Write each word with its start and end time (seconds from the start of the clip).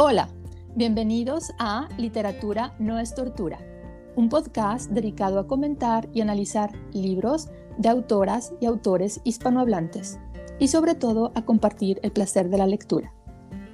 Hola, 0.00 0.28
bienvenidos 0.76 1.52
a 1.58 1.88
Literatura 1.98 2.72
no 2.78 3.00
es 3.00 3.16
tortura, 3.16 3.58
un 4.14 4.28
podcast 4.28 4.92
dedicado 4.92 5.40
a 5.40 5.48
comentar 5.48 6.08
y 6.14 6.20
analizar 6.20 6.70
libros 6.92 7.48
de 7.78 7.88
autoras 7.88 8.54
y 8.60 8.66
autores 8.66 9.20
hispanohablantes 9.24 10.20
y 10.60 10.68
sobre 10.68 10.94
todo 10.94 11.32
a 11.34 11.44
compartir 11.44 11.98
el 12.04 12.12
placer 12.12 12.48
de 12.48 12.58
la 12.58 12.68
lectura. 12.68 13.12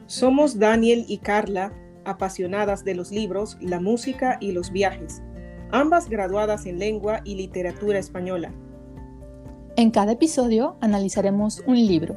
Somos 0.07 0.59
Daniel 0.59 1.05
y 1.09 1.19
Carla, 1.19 1.75
apasionadas 2.07 2.85
de 2.85 2.95
los 2.95 3.11
libros, 3.11 3.59
la 3.61 3.79
música 3.79 4.39
y 4.41 4.53
los 4.53 4.73
viajes, 4.73 5.23
ambas 5.73 6.09
graduadas 6.09 6.65
en 6.65 6.79
lengua 6.79 7.21
y 7.25 7.35
literatura 7.35 7.99
española. 7.99 8.51
En 9.77 9.91
cada 9.91 10.13
episodio 10.13 10.79
analizaremos 10.81 11.63
un 11.67 11.77
libro, 11.77 12.17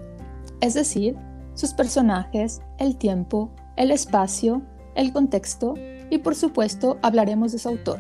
es 0.62 0.76
decir, 0.76 1.18
sus 1.56 1.74
personajes, 1.74 2.62
el 2.80 2.98
tiempo, 2.98 3.52
el 3.78 3.92
espacio, 3.92 4.64
el 4.96 5.14
contexto 5.14 5.76
y 6.10 6.18
por 6.18 6.36
supuesto 6.36 6.98
hablaremos 7.04 7.52
de 7.52 7.60
su 7.60 7.70
autor. 7.70 8.00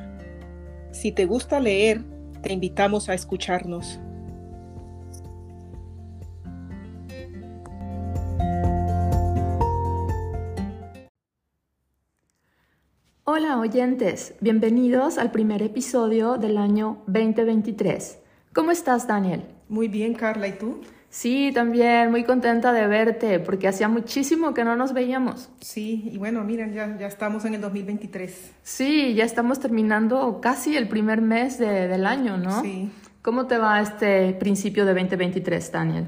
Si 0.91 1.11
te 1.11 1.25
gusta 1.25 1.59
leer, 1.59 2.03
te 2.41 2.51
invitamos 2.51 3.07
a 3.09 3.13
escucharnos. 3.13 3.99
Hola 13.23 13.59
oyentes, 13.59 14.33
bienvenidos 14.41 15.19
al 15.19 15.31
primer 15.31 15.61
episodio 15.61 16.37
del 16.37 16.57
año 16.57 17.03
2023. 17.05 18.19
¿Cómo 18.53 18.71
estás, 18.71 19.05
Daniel? 19.05 19.43
Muy 19.69 19.89
bien, 19.89 20.15
Carla, 20.15 20.47
¿y 20.47 20.53
tú? 20.53 20.81
Sí, 21.09 21.51
también 21.53 22.11
muy 22.11 22.23
contenta 22.23 22.73
de 22.73 22.85
verte 22.85 23.39
porque 23.39 23.67
hacía 23.67 23.87
muchísimo 23.87 24.53
que 24.53 24.63
no 24.63 24.75
nos 24.75 24.93
veíamos. 24.93 25.49
Sí, 25.61 26.09
y 26.11 26.17
bueno, 26.17 26.43
miren, 26.43 26.73
ya, 26.73 26.97
ya 26.97 27.07
estamos 27.07 27.45
en 27.45 27.55
el 27.55 27.61
2023. 27.61 28.51
Sí, 28.61 29.13
ya 29.13 29.23
estamos 29.23 29.59
terminando 29.59 30.39
casi 30.41 30.75
el 30.75 30.87
primer 30.87 31.21
mes 31.21 31.57
del 31.57 32.05
año, 32.05 32.37
¿no? 32.37 32.61
Sí. 32.61 32.91
¿Cómo 33.21 33.47
te 33.47 33.57
va 33.57 33.81
este 33.81 34.33
principio 34.33 34.85
de 34.85 34.93
2023, 34.93 35.71
Daniel? 35.71 36.05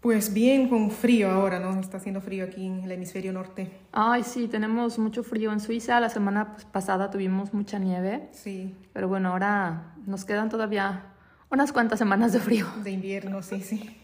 Pues 0.00 0.34
bien, 0.34 0.68
con 0.68 0.90
frío 0.90 1.30
ahora, 1.30 1.58
¿no? 1.58 1.80
Está 1.80 1.96
haciendo 1.96 2.20
frío 2.20 2.44
aquí 2.44 2.66
en 2.66 2.84
el 2.84 2.92
hemisferio 2.92 3.32
norte. 3.32 3.70
Ay, 3.90 4.22
sí, 4.22 4.48
tenemos 4.48 4.98
mucho 4.98 5.22
frío 5.22 5.50
en 5.50 5.60
Suiza. 5.60 5.98
La 5.98 6.10
semana 6.10 6.52
pues, 6.52 6.66
pasada 6.66 7.10
tuvimos 7.10 7.54
mucha 7.54 7.78
nieve. 7.78 8.28
Sí. 8.32 8.74
Pero 8.92 9.08
bueno, 9.08 9.30
ahora 9.30 9.94
nos 10.06 10.26
quedan 10.26 10.50
todavía 10.50 11.06
unas 11.50 11.72
cuantas 11.72 11.98
semanas 11.98 12.34
de 12.34 12.40
frío. 12.40 12.66
De 12.82 12.90
invierno, 12.90 13.42
sí, 13.42 13.62
sí. 13.62 13.96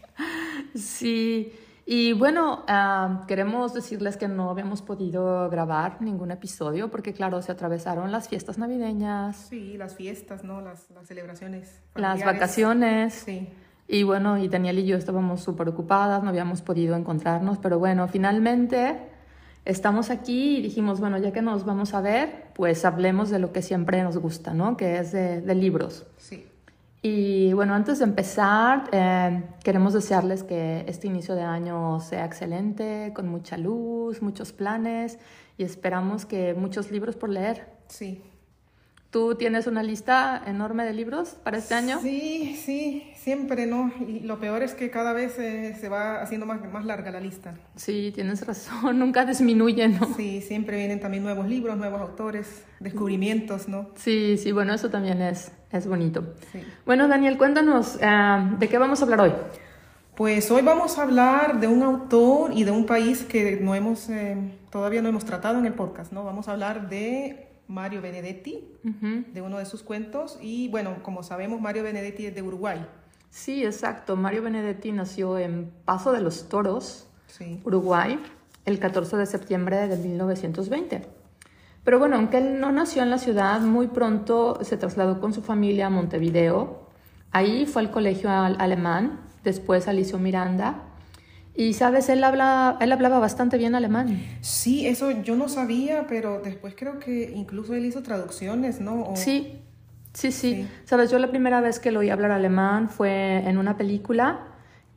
Sí, 0.75 1.53
y 1.85 2.13
bueno, 2.13 2.63
ah, 2.67 3.25
queremos 3.27 3.73
decirles 3.73 4.15
que 4.15 4.27
no 4.27 4.49
habíamos 4.49 4.81
podido 4.81 5.49
grabar 5.49 6.01
ningún 6.01 6.31
episodio 6.31 6.89
porque, 6.89 7.11
claro, 7.11 7.41
se 7.41 7.51
atravesaron 7.51 8.11
las 8.11 8.29
fiestas 8.29 8.57
navideñas. 8.57 9.35
Sí, 9.49 9.75
las 9.77 9.95
fiestas, 9.95 10.43
¿no? 10.43 10.61
Las, 10.61 10.89
las 10.91 11.07
celebraciones. 11.07 11.81
Las 11.95 12.19
familiares. 12.19 12.25
vacaciones. 12.25 13.13
Sí. 13.13 13.49
Y 13.87 14.03
bueno, 14.03 14.37
y 14.37 14.47
Daniel 14.47 14.79
y 14.79 14.85
yo 14.85 14.95
estábamos 14.95 15.41
súper 15.41 15.67
ocupadas, 15.67 16.23
no 16.23 16.29
habíamos 16.29 16.61
podido 16.61 16.95
encontrarnos, 16.95 17.57
pero 17.57 17.77
bueno, 17.77 18.07
finalmente 18.07 18.97
estamos 19.65 20.09
aquí 20.09 20.59
y 20.59 20.61
dijimos, 20.61 21.01
bueno, 21.01 21.17
ya 21.17 21.33
que 21.33 21.41
nos 21.41 21.65
vamos 21.65 21.93
a 21.93 21.99
ver, 21.99 22.45
pues 22.53 22.85
hablemos 22.85 23.29
de 23.31 23.39
lo 23.39 23.51
que 23.51 23.61
siempre 23.61 24.01
nos 24.01 24.17
gusta, 24.17 24.53
¿no? 24.53 24.77
Que 24.77 24.99
es 24.99 25.11
de, 25.11 25.41
de 25.41 25.55
libros. 25.55 26.05
Sí. 26.17 26.47
Y 27.03 27.53
bueno, 27.53 27.73
antes 27.73 27.97
de 27.97 28.05
empezar, 28.05 28.87
eh, 28.91 29.43
queremos 29.63 29.93
desearles 29.93 30.43
que 30.43 30.85
este 30.87 31.07
inicio 31.07 31.33
de 31.33 31.41
año 31.41 31.99
sea 31.99 32.25
excelente, 32.25 33.11
con 33.15 33.27
mucha 33.27 33.57
luz, 33.57 34.21
muchos 34.21 34.53
planes 34.53 35.17
y 35.57 35.63
esperamos 35.63 36.25
que 36.27 36.53
muchos 36.53 36.91
libros 36.91 37.15
por 37.15 37.29
leer. 37.29 37.67
Sí. 37.87 38.21
¿Tú 39.11 39.35
tienes 39.35 39.67
una 39.67 39.83
lista 39.83 40.41
enorme 40.47 40.85
de 40.85 40.93
libros 40.93 41.35
para 41.43 41.57
este 41.57 41.73
año? 41.73 41.99
Sí, 42.01 42.57
sí, 42.63 43.11
siempre, 43.13 43.65
¿no? 43.65 43.91
Y 44.07 44.21
lo 44.21 44.39
peor 44.39 44.63
es 44.63 44.73
que 44.73 44.89
cada 44.89 45.11
vez 45.11 45.37
eh, 45.37 45.75
se 45.77 45.89
va 45.89 46.21
haciendo 46.21 46.45
más, 46.45 46.61
más 46.71 46.85
larga 46.85 47.11
la 47.11 47.19
lista. 47.19 47.55
Sí, 47.75 48.13
tienes 48.15 48.47
razón, 48.47 48.97
nunca 48.99 49.25
disminuye, 49.25 49.89
¿no? 49.89 50.13
Sí, 50.15 50.41
siempre 50.41 50.77
vienen 50.77 51.01
también 51.01 51.23
nuevos 51.23 51.45
libros, 51.45 51.75
nuevos 51.75 51.99
autores, 51.99 52.63
descubrimientos, 52.79 53.67
¿no? 53.67 53.89
Sí, 53.95 54.37
sí, 54.37 54.53
bueno, 54.53 54.73
eso 54.73 54.89
también 54.89 55.21
es, 55.21 55.51
es 55.73 55.87
bonito. 55.87 56.33
Sí. 56.53 56.61
Bueno, 56.85 57.09
Daniel, 57.09 57.37
cuéntanos, 57.37 57.97
eh, 58.01 58.49
¿de 58.59 58.69
qué 58.69 58.77
vamos 58.77 59.01
a 59.01 59.03
hablar 59.03 59.19
hoy? 59.19 59.33
Pues 60.15 60.49
hoy 60.51 60.61
vamos 60.61 60.97
a 60.97 61.01
hablar 61.01 61.59
de 61.59 61.67
un 61.67 61.83
autor 61.83 62.51
y 62.53 62.63
de 62.63 62.71
un 62.71 62.85
país 62.85 63.23
que 63.23 63.57
no 63.57 63.75
hemos, 63.75 64.09
eh, 64.09 64.37
todavía 64.69 65.01
no 65.01 65.09
hemos 65.09 65.25
tratado 65.25 65.59
en 65.59 65.65
el 65.65 65.73
podcast, 65.73 66.13
¿no? 66.13 66.23
Vamos 66.23 66.47
a 66.47 66.53
hablar 66.53 66.87
de 66.87 67.50
Mario 67.71 68.01
Benedetti, 68.01 68.67
de 68.83 69.41
uno 69.41 69.57
de 69.57 69.65
sus 69.65 69.81
cuentos. 69.81 70.37
Y 70.41 70.67
bueno, 70.69 71.01
como 71.03 71.23
sabemos, 71.23 71.59
Mario 71.61 71.83
Benedetti 71.83 72.25
es 72.27 72.35
de 72.35 72.41
Uruguay. 72.41 72.85
Sí, 73.29 73.63
exacto. 73.65 74.15
Mario 74.17 74.43
Benedetti 74.43 74.91
nació 74.91 75.37
en 75.37 75.71
Paso 75.85 76.11
de 76.11 76.21
los 76.21 76.49
Toros, 76.49 77.07
Sí. 77.27 77.61
Uruguay, 77.63 78.19
el 78.65 78.77
14 78.79 79.15
de 79.15 79.25
septiembre 79.25 79.87
de 79.87 79.95
1920. 79.97 81.07
Pero 81.83 81.97
bueno, 81.97 82.17
aunque 82.17 82.37
él 82.39 82.59
no 82.59 82.71
nació 82.73 83.01
en 83.03 83.09
la 83.09 83.17
ciudad, 83.17 83.61
muy 83.61 83.87
pronto 83.87 84.59
se 84.63 84.75
trasladó 84.77 85.19
con 85.21 85.33
su 85.33 85.41
familia 85.41 85.87
a 85.87 85.89
Montevideo. 85.89 86.89
Ahí 87.31 87.65
fue 87.65 87.81
al 87.83 87.89
colegio 87.91 88.29
al- 88.29 88.57
alemán, 88.59 89.21
después 89.45 89.87
al 89.87 89.95
Liceo 89.95 90.19
Miranda. 90.19 90.83
Y 91.55 91.73
sabes, 91.73 92.07
él, 92.09 92.23
habla, 92.23 92.77
él 92.79 92.91
hablaba 92.91 93.19
bastante 93.19 93.57
bien 93.57 93.75
alemán. 93.75 94.23
Sí, 94.41 94.87
eso 94.87 95.11
yo 95.11 95.35
no 95.35 95.49
sabía, 95.49 96.07
pero 96.07 96.41
después 96.41 96.75
creo 96.77 96.99
que 96.99 97.31
incluso 97.35 97.73
él 97.75 97.85
hizo 97.85 98.01
traducciones, 98.03 98.79
¿no? 98.79 99.01
O- 99.03 99.15
Sí, 99.17 99.59
sí, 100.13 100.31
sí, 100.31 100.53
Sí. 100.55 100.67
Sabes, 100.85 101.11
yo 101.11 101.19
la 101.19 101.29
primera 101.29 101.59
vez 101.61 101.79
que 101.79 101.91
lo 101.91 101.99
oí 101.99 102.09
hablar 102.09 102.31
alemán 102.31 102.89
fue 102.89 103.37
en 103.47 103.57
una 103.57 103.75
película 103.77 104.47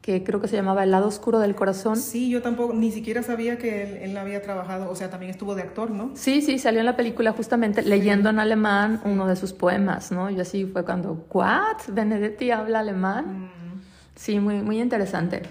que 0.01 0.23
creo 0.23 0.39
que 0.41 0.49
se 0.49 0.55
llamaba 0.57 0.85
El 0.85 0.91
lado 0.91 1.09
oscuro 1.09 1.39
del 1.39 1.55
corazón. 1.55 1.97
Sí, 1.97 2.29
yo 2.29 2.43
tampoco, 2.43 2.75
ni 2.75 2.93
siquiera 2.93 3.23
sabía 3.23 3.57
que 3.59 3.83
él, 3.85 3.97
él 4.11 4.17
había 4.19 4.43
trabajado, 4.43 4.91
o 4.91 4.95
sea, 4.95 5.09
también 5.09 5.31
estuvo 5.31 5.55
de 5.55 5.63
actor, 5.63 5.91
¿no? 5.91 6.11
Sí, 6.15 6.43
sí, 6.43 6.59
salió 6.59 6.81
en 6.81 6.87
la 6.87 6.95
película 6.95 7.33
justamente 7.33 7.81
leyendo 7.83 8.29
en 8.29 8.39
alemán 8.39 9.01
uno 9.07 9.27
de 9.27 9.35
sus 9.35 9.55
poemas, 9.55 10.13
¿no? 10.13 10.29
Y 10.31 10.39
así 10.41 10.67
fue 10.67 10.85
cuando, 10.85 11.27
¿what? 11.33 11.79
¿Benedetti 11.89 12.51
habla 12.51 12.81
alemán? 12.81 13.45
Mm, 13.45 13.81
Sí, 14.15 14.39
muy, 14.39 14.63
muy 14.63 14.81
interesante. 14.81 15.43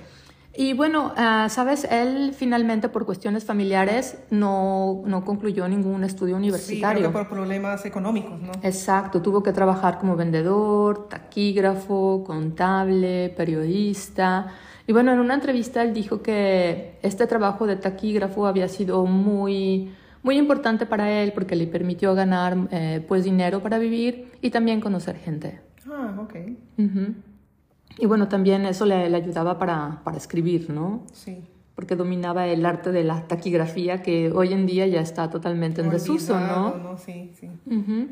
Y 0.55 0.73
bueno, 0.73 1.13
ah, 1.17 1.47
sabes, 1.49 1.85
él 1.89 2.33
finalmente 2.37 2.87
por 2.87 3.05
cuestiones 3.05 3.43
familiares 3.43 4.17
no, 4.29 5.01
no 5.05 5.25
concluyó 5.25 5.67
ningún 5.67 6.03
estudio 6.03 6.35
Sí, 6.35 6.39
universitario. 6.39 6.99
creo 6.99 7.11
que 7.11 7.17
por 7.17 7.27
problemas 7.27 7.85
económicos, 7.85 8.39
¿no? 8.39 8.51
Exacto, 8.61 9.21
tuvo 9.21 9.41
que 9.41 9.51
trabajar 9.51 9.97
como 9.97 10.15
vendedor, 10.15 11.09
taquígrafo, 11.09 12.23
contable, 12.23 13.33
periodista. 13.35 14.47
Y 14.85 14.93
bueno, 14.93 15.11
en 15.11 15.19
una 15.19 15.33
entrevista 15.33 15.81
él 15.81 15.91
dijo 15.93 16.21
que 16.21 16.99
este 17.01 17.25
trabajo 17.25 17.65
de 17.65 17.77
taquígrafo 17.77 18.45
había 18.45 18.67
sido 18.67 19.05
muy, 19.07 19.91
muy 20.21 20.37
importante 20.37 20.85
para 20.85 21.09
él 21.09 21.31
porque 21.33 21.55
le 21.55 21.65
permitió 21.65 22.13
ganar 22.13 22.55
eh, 22.69 23.03
pues 23.07 23.23
dinero 23.23 23.63
para 23.63 23.79
vivir 23.79 24.31
y 24.41 24.51
también 24.51 24.81
conocer 24.81 25.15
gente. 25.17 25.61
Ah, 25.89 26.15
ok. 26.21 26.35
Ujú. 26.77 27.13
Y 27.97 28.05
bueno, 28.05 28.27
también 28.27 28.65
eso 28.65 28.85
le, 28.85 29.09
le 29.09 29.17
ayudaba 29.17 29.57
para, 29.59 30.01
para 30.03 30.17
escribir, 30.17 30.69
¿no? 30.69 31.03
Sí. 31.13 31.43
Porque 31.75 31.95
dominaba 31.95 32.47
el 32.47 32.65
arte 32.65 32.91
de 32.91 33.03
la 33.03 33.27
taquigrafía 33.27 34.01
que 34.01 34.31
hoy 34.31 34.53
en 34.53 34.65
día 34.65 34.87
ya 34.87 35.01
está 35.01 35.29
totalmente 35.29 35.81
en 35.81 35.89
desuso, 35.89 36.39
¿no? 36.39 36.67
Olvidado, 36.67 36.97
Sí, 36.97 37.31
sí. 37.39 37.49
Ujú. 37.65 38.07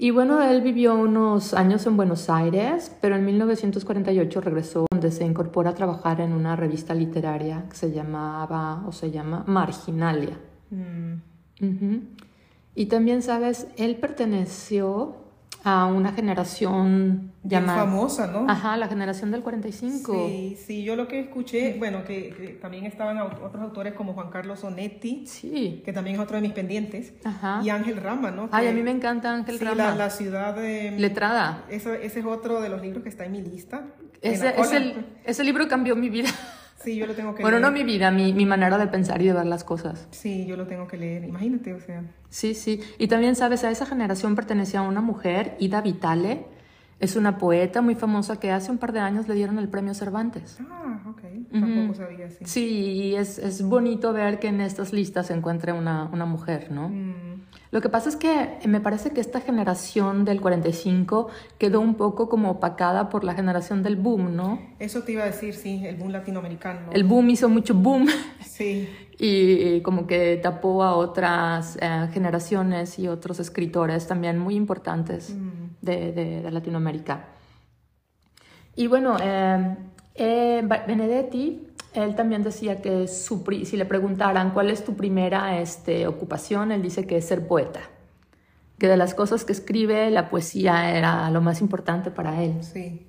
Y 0.00 0.12
bueno, 0.12 0.40
él 0.40 0.62
vivió 0.62 0.94
unos 0.94 1.54
años 1.54 1.84
en 1.86 1.96
Buenos 1.96 2.30
Aires, 2.30 2.96
pero 3.00 3.16
en 3.16 3.26
1948 3.26 4.40
regresó 4.40 4.86
donde 4.92 5.10
se 5.10 5.24
incorpora 5.24 5.70
a 5.70 5.74
trabajar 5.74 6.20
en 6.20 6.32
una 6.32 6.54
revista 6.54 6.94
literaria 6.94 7.64
que 7.68 7.74
se 7.74 7.90
llamaba 7.90 8.84
o 8.86 8.92
se 8.92 9.10
llama 9.10 9.42
Marginalia. 9.48 10.38
Mm. 10.70 11.96
Y 12.76 12.86
también, 12.86 13.22
sabes, 13.22 13.66
él 13.76 13.96
perteneció 13.96 15.16
a 15.64 15.86
una 15.86 16.12
generación 16.12 17.32
llamada... 17.42 17.80
famosa, 17.84 18.26
¿no? 18.28 18.46
Ajá, 18.48 18.76
la 18.76 18.86
generación 18.88 19.30
del 19.30 19.42
45. 19.42 20.26
Sí, 20.28 20.56
sí, 20.66 20.84
yo 20.84 20.96
lo 20.96 21.08
que 21.08 21.20
escuché, 21.20 21.76
bueno, 21.78 22.04
que, 22.04 22.30
que 22.30 22.48
también 22.60 22.86
estaban 22.86 23.18
otros 23.18 23.54
autores 23.62 23.92
como 23.94 24.14
Juan 24.14 24.30
Carlos 24.30 24.62
Onetti, 24.64 25.24
Sí. 25.26 25.82
que 25.84 25.92
también 25.92 26.16
es 26.16 26.22
otro 26.22 26.36
de 26.36 26.42
mis 26.42 26.52
pendientes, 26.52 27.12
Ajá. 27.24 27.60
y 27.62 27.70
Ángel 27.70 27.96
Rama, 27.98 28.30
¿no? 28.30 28.48
Ay, 28.52 28.64
Que- 28.66 28.70
a 28.70 28.74
mí 28.74 28.82
me 28.82 28.90
encanta 28.92 29.32
Ángel 29.34 29.58
sí, 29.58 29.64
Rama. 29.64 29.76
La, 29.76 29.94
la 29.94 30.10
ciudad 30.10 30.54
de... 30.54 30.92
Letrada. 30.92 31.64
Eso- 31.68 31.92
ese 31.92 32.20
es 32.20 32.26
otro 32.26 32.60
de 32.60 32.68
los 32.68 32.80
libros 32.80 33.02
que 33.02 33.08
está 33.08 33.24
en 33.24 33.32
mi 33.32 33.42
lista. 33.42 33.84
Ese, 34.22 34.44
la 34.46 34.54
cola. 34.54 34.92
ese, 35.24 35.44
libro 35.44 35.68
cambió 35.68 35.94
mi 35.96 36.08
vida. 36.08 36.28
Sí, 36.82 36.96
yo 36.96 37.06
lo 37.06 37.14
tengo 37.14 37.34
que 37.34 37.42
Bueno, 37.42 37.58
leer. 37.58 37.70
no 37.70 37.76
mi 37.76 37.82
vida, 37.84 38.10
mi, 38.12 38.32
mi 38.32 38.46
manera 38.46 38.78
de 38.78 38.86
pensar 38.86 39.20
y 39.20 39.26
de 39.26 39.32
ver 39.32 39.46
las 39.46 39.64
cosas. 39.64 40.06
Sí, 40.12 40.46
yo 40.46 40.56
lo 40.56 40.66
tengo 40.66 40.86
que 40.86 40.96
leer. 40.96 41.24
Imagínate, 41.24 41.74
o 41.74 41.80
sea. 41.80 42.02
Sí, 42.30 42.54
sí. 42.54 42.80
Y 42.98 43.08
también, 43.08 43.36
sabes, 43.36 43.64
a 43.64 43.70
esa 43.70 43.86
generación 43.86 44.34
pertenecía 44.34 44.82
una 44.82 45.00
mujer, 45.00 45.56
Ida 45.58 45.80
Vitale. 45.80 46.46
Es 47.00 47.14
una 47.14 47.38
poeta 47.38 47.80
muy 47.80 47.94
famosa 47.94 48.40
que 48.40 48.50
hace 48.50 48.72
un 48.72 48.78
par 48.78 48.92
de 48.92 48.98
años 48.98 49.28
le 49.28 49.34
dieron 49.34 49.58
el 49.58 49.68
premio 49.68 49.94
Cervantes. 49.94 50.58
Ah, 50.68 51.00
ok. 51.08 51.20
Tampoco 51.52 51.94
sabía, 51.94 52.28
sí. 52.28 52.38
Sí, 52.44 52.66
y 52.66 53.14
es, 53.14 53.38
es 53.38 53.62
bonito 53.62 54.12
ver 54.12 54.40
que 54.40 54.48
en 54.48 54.60
estas 54.60 54.92
listas 54.92 55.28
se 55.28 55.34
encuentre 55.34 55.72
una, 55.72 56.10
una 56.12 56.26
mujer, 56.26 56.72
¿no? 56.72 56.88
Mm, 56.88 57.27
Lo 57.70 57.82
que 57.82 57.90
pasa 57.90 58.08
es 58.08 58.16
que 58.16 58.58
me 58.66 58.80
parece 58.80 59.10
que 59.10 59.20
esta 59.20 59.42
generación 59.42 60.24
del 60.24 60.40
45 60.40 61.28
quedó 61.58 61.80
un 61.80 61.96
poco 61.96 62.28
como 62.30 62.50
opacada 62.50 63.10
por 63.10 63.24
la 63.24 63.34
generación 63.34 63.82
del 63.82 63.96
boom, 63.96 64.34
¿no? 64.34 64.58
Eso 64.78 65.02
te 65.02 65.12
iba 65.12 65.22
a 65.24 65.26
decir, 65.26 65.54
sí, 65.54 65.82
el 65.84 65.96
boom 65.96 66.10
latinoamericano. 66.12 66.90
El 66.92 67.04
boom 67.04 67.28
hizo 67.28 67.48
mucho 67.50 67.74
boom 67.74 68.06
Sí, 68.42 68.88
y 69.18 69.82
como 69.82 70.06
que 70.06 70.38
tapó 70.42 70.82
a 70.82 70.94
otras 70.94 71.76
eh, 71.82 72.08
generaciones 72.12 72.98
y 72.98 73.06
otros 73.08 73.38
escritores 73.38 74.06
también 74.06 74.38
muy 74.38 74.54
importantes 74.54 75.36
de, 75.82 76.12
de- 76.12 76.40
de 76.42 76.50
Latinoamérica. 76.50 77.26
Y 78.76 78.86
bueno, 78.86 79.16
eh, 79.20 79.76
eh, 80.14 80.62
Benedetti, 80.86 81.67
él 82.04 82.14
también 82.14 82.42
decía 82.42 82.80
que 82.82 83.06
su 83.08 83.42
pri- 83.44 83.64
si 83.64 83.76
le 83.76 83.84
preguntaran 83.84 84.50
cuál 84.52 84.70
es 84.70 84.84
tu 84.84 84.94
primera 84.96 85.60
este, 85.60 86.06
ocupación, 86.06 86.72
él 86.72 86.82
dice 86.82 87.06
que 87.06 87.16
es 87.18 87.24
ser 87.26 87.46
poeta. 87.46 87.80
Que 88.78 88.86
de 88.88 88.96
las 88.96 89.14
cosas 89.14 89.44
que 89.44 89.52
escribe, 89.52 90.10
la 90.10 90.30
poesía 90.30 90.96
era 90.96 91.30
lo 91.30 91.40
más 91.40 91.60
importante 91.60 92.10
para 92.10 92.42
él, 92.42 92.54
sí. 92.62 93.06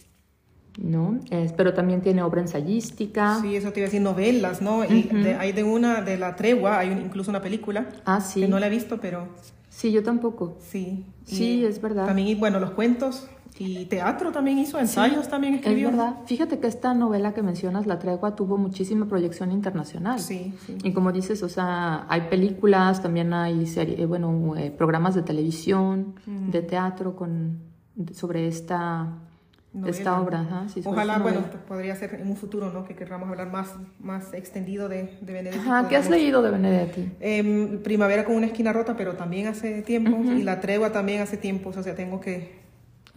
¿no? 0.81 1.19
Es- 1.29 1.51
pero 1.53 1.73
también 1.73 2.01
tiene 2.01 2.21
obra 2.23 2.41
ensayística. 2.41 3.39
Sí, 3.41 3.55
eso 3.55 3.71
te 3.71 3.79
iba 3.81 3.85
a 3.85 3.89
decir 3.89 4.01
novelas, 4.01 4.61
¿no? 4.61 4.83
Y 4.85 5.03
de- 5.03 5.35
hay 5.35 5.51
de 5.51 5.63
una, 5.63 6.01
de 6.01 6.17
La 6.17 6.35
Tregua, 6.35 6.79
hay 6.79 6.89
un- 6.91 6.99
incluso 7.01 7.29
una 7.29 7.41
película, 7.41 7.89
Ah, 8.05 8.21
sí. 8.21 8.41
que 8.41 8.47
no 8.47 8.59
la 8.59 8.67
he 8.67 8.69
visto, 8.69 8.99
pero 9.01 9.27
Sí, 9.69 9.91
yo 9.91 10.03
tampoco. 10.03 10.57
sí. 10.61 11.05
Sí, 11.25 11.63
es 11.65 11.81
verdad. 11.81 12.05
También, 12.07 12.27
y 12.29 12.35
bueno, 12.35 12.59
los 12.59 12.71
cuentos 12.71 13.27
y 13.59 13.85
teatro 13.85 14.31
también 14.31 14.57
hizo, 14.57 14.79
ensayos 14.79 15.27
también 15.27 15.53
escribió. 15.55 15.89
Es 15.89 15.95
verdad. 15.97 16.15
Fíjate 16.25 16.59
que 16.59 16.67
esta 16.67 16.93
novela 16.93 17.33
que 17.33 17.43
mencionas, 17.43 17.85
La 17.85 17.99
Tregua, 17.99 18.35
tuvo 18.35 18.57
muchísima 18.57 19.05
proyección 19.07 19.51
internacional. 19.51 20.19
Sí, 20.19 20.53
sí. 20.65 20.77
Y 20.83 20.93
como 20.93 21.11
dices, 21.11 21.43
o 21.43 21.49
sea, 21.49 22.05
hay 22.09 22.21
películas, 22.29 23.01
también 23.03 23.33
hay 23.33 23.67
serie- 23.67 24.01
eh, 24.01 24.05
bueno, 24.05 24.55
eh, 24.57 24.71
programas 24.71 25.13
de 25.13 25.21
televisión, 25.23 26.15
de 26.25 26.61
teatro 26.61 27.15
con 27.15 27.59
sobre 28.13 28.47
esta, 28.47 29.09
Novela. 29.73 29.91
esta 29.91 30.21
obra. 30.21 30.39
ajá, 30.39 30.69
sí, 30.69 30.81
Ojalá, 30.85 31.19
bueno, 31.19 31.41
podría 31.67 31.95
ser 31.97 32.15
en 32.15 32.29
un 32.29 32.37
futuro, 32.37 32.71
¿no? 32.71 32.85
Que 32.85 32.95
querramos 32.95 33.27
hablar 33.29 33.51
más, 33.51 33.73
más 33.99 34.33
extendido 34.33 34.87
de, 34.87 35.17
de 35.19 35.33
Benedetti. 35.33 35.59
Ajá, 35.59 35.87
¿qué 35.89 35.97
has 35.97 36.09
leído 36.09 36.41
de 36.41 36.51
Benedetti? 36.51 37.11
Em, 37.19 37.83
Primavera 37.83 38.23
con 38.23 38.35
una 38.37 38.45
esquina 38.45 38.71
rota, 38.71 38.95
pero 38.95 39.13
también 39.15 39.47
hace 39.47 39.81
tiempo. 39.81 40.17
Y 40.23 40.43
La 40.43 40.61
Tregua 40.61 40.91
también 40.93 41.21
hace 41.21 41.35
tiempo, 41.35 41.71
o 41.75 41.83
sea, 41.83 41.93
tengo 41.93 42.21
que 42.21 42.57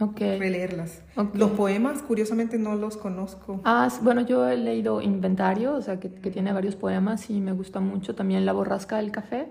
Ok. 0.03 0.19
releerlas. 0.19 1.01
Los 1.33 1.51
poemas, 1.51 2.01
curiosamente, 2.01 2.57
no 2.57 2.75
los 2.75 2.97
conozco. 2.97 3.61
Ah, 3.63 3.89
bueno, 4.01 4.21
yo 4.21 4.47
he 4.47 4.57
leído 4.57 5.01
Inventario, 5.01 5.75
o 5.75 5.81
sea, 5.81 5.99
que, 5.99 6.11
que 6.11 6.31
tiene 6.31 6.53
varios 6.53 6.75
poemas 6.75 7.29
y 7.29 7.39
me 7.39 7.51
gusta 7.51 7.79
mucho. 7.79 8.15
También 8.15 8.45
La 8.45 8.53
borrasca 8.53 8.97
del 8.97 9.11
café. 9.11 9.47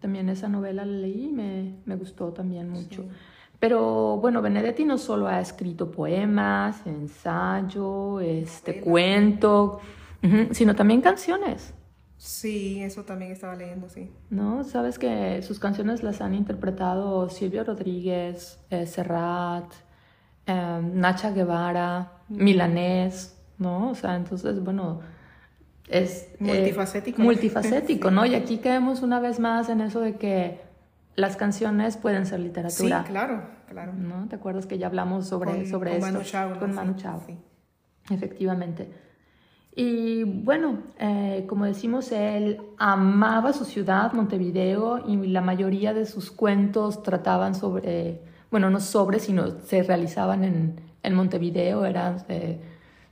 También 0.00 0.28
esa 0.30 0.48
novela 0.48 0.84
la 0.84 0.92
leí 0.92 1.26
y 1.26 1.32
me, 1.32 1.74
me 1.84 1.96
gustó 1.96 2.32
también 2.32 2.70
mucho. 2.70 3.04
Pero 3.58 4.16
bueno, 4.16 4.40
Benedetti 4.40 4.86
no 4.86 4.96
solo 4.96 5.28
ha 5.28 5.40
escrito 5.40 5.90
poemas, 5.90 6.80
ensayo, 6.86 8.18
este 8.20 8.80
cuento, 8.80 9.80
sino 10.52 10.74
también 10.74 11.02
canciones. 11.02 11.74
Sí, 12.22 12.82
eso 12.82 13.04
también 13.04 13.32
estaba 13.32 13.54
leyendo, 13.56 13.88
sí. 13.88 14.12
¿No? 14.28 14.62
Sabes 14.62 14.98
que 14.98 15.40
sus 15.40 15.58
canciones 15.58 16.02
las 16.02 16.20
han 16.20 16.34
interpretado 16.34 17.30
Silvio 17.30 17.64
Rodríguez, 17.64 18.60
eh, 18.68 18.84
Serrat, 18.84 19.64
eh, 20.46 20.80
Nacha 20.92 21.30
Guevara, 21.30 22.12
Milanés, 22.28 23.38
¿no? 23.56 23.88
O 23.92 23.94
sea, 23.94 24.16
entonces, 24.16 24.62
bueno, 24.62 25.00
es... 25.88 26.24
eh, 26.34 26.36
Multifacético. 26.40 27.22
multifacético, 27.22 28.10
¿no? 28.10 28.26
Y 28.26 28.34
aquí 28.34 28.58
caemos 28.58 29.00
una 29.00 29.18
vez 29.18 29.40
más 29.40 29.70
en 29.70 29.80
eso 29.80 30.00
de 30.02 30.16
que 30.16 30.60
las 31.16 31.36
canciones 31.38 31.96
pueden 31.96 32.26
ser 32.26 32.38
Sí, 32.40 32.44
literatura. 32.44 33.04
claro, 33.04 33.44
claro. 33.66 33.94
¿No? 33.94 34.28
¿Te 34.28 34.36
acuerdas 34.36 34.66
que 34.66 34.76
ya 34.76 34.88
hablamos 34.88 35.26
sobre, 35.26 35.52
Con- 35.52 35.66
sobre 35.66 35.90
con 35.92 35.98
esto? 36.00 36.12
Manu 36.12 36.24
Chao. 36.24 36.58
Con 36.58 36.68
Sí, 36.68 36.76
Manu 36.76 36.94
Chao. 36.96 37.22
sí. 37.26 37.38
Efectivamente. 38.10 38.90
Y 39.74 40.24
bueno, 40.24 40.78
eh, 40.98 41.44
como 41.48 41.64
decimos, 41.64 42.10
él 42.12 42.60
amaba 42.76 43.52
su 43.52 43.64
ciudad, 43.64 44.12
Montevideo, 44.12 45.04
y 45.06 45.16
la 45.28 45.40
mayoría 45.40 45.94
de 45.94 46.06
sus 46.06 46.30
cuentos 46.30 47.02
trataban 47.02 47.54
sobre, 47.54 48.20
bueno, 48.50 48.68
no 48.68 48.80
sobre, 48.80 49.20
sino 49.20 49.60
se 49.60 49.82
realizaban 49.82 50.44
en, 50.44 50.80
en 51.02 51.14
Montevideo, 51.14 51.84
eran 51.84 52.24
eh, 52.28 52.60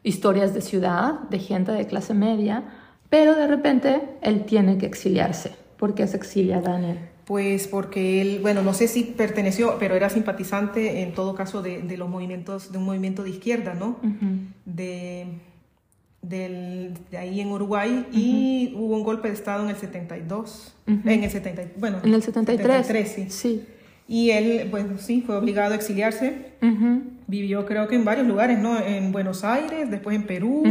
historias 0.02 0.52
de 0.52 0.60
ciudad, 0.60 1.20
de 1.30 1.38
gente 1.38 1.72
de 1.72 1.86
clase 1.86 2.12
media, 2.12 2.64
pero 3.08 3.34
de 3.34 3.46
repente 3.46 4.02
él 4.20 4.44
tiene 4.44 4.78
que 4.78 4.86
exiliarse. 4.86 5.52
¿Por 5.78 5.94
qué 5.94 6.06
se 6.08 6.16
exilia, 6.16 6.60
Daniel? 6.60 6.98
Pues 7.24 7.68
porque 7.68 8.20
él, 8.20 8.40
bueno, 8.42 8.62
no 8.62 8.74
sé 8.74 8.88
si 8.88 9.04
perteneció, 9.04 9.76
pero 9.78 9.94
era 9.94 10.10
simpatizante 10.10 11.02
en 11.02 11.14
todo 11.14 11.34
caso 11.34 11.62
de, 11.62 11.82
de 11.82 11.96
los 11.96 12.08
movimientos, 12.08 12.72
de 12.72 12.78
un 12.78 12.84
movimiento 12.84 13.22
de 13.22 13.30
izquierda, 13.30 13.74
¿no? 13.74 13.96
de, 14.64 15.26
del- 16.22 16.94
de 17.10 17.18
ahí 17.18 17.40
en 17.40 17.48
Uruguay 17.48 18.06
y 18.12 18.72
hubo 18.76 18.96
un 18.96 19.04
golpe 19.04 19.28
de 19.28 19.34
Estado 19.34 19.62
en 19.64 19.70
el 19.70 19.76
72, 19.76 20.74
en 20.86 21.24
el 21.24 21.30
70, 21.30 21.62
bueno, 21.78 21.98
En 22.04 22.12
el 22.14 22.22
73. 22.22 22.86
73, 22.86 23.08
sí. 23.12 23.26
Sí. 23.30 23.64
Y 24.08 24.30
él, 24.30 24.68
bueno, 24.70 24.98
sí, 24.98 25.22
fue 25.24 25.36
obligado 25.36 25.72
a 25.74 25.76
exiliarse. 25.76 26.52
Vivió 27.26 27.66
creo 27.66 27.88
que 27.88 27.94
en 27.94 28.04
varios 28.04 28.26
lugares, 28.26 28.58
¿no? 28.58 28.80
En 28.80 29.12
Buenos 29.12 29.44
Aires, 29.44 29.90
después 29.90 30.16
en 30.16 30.26
Perú. 30.26 30.62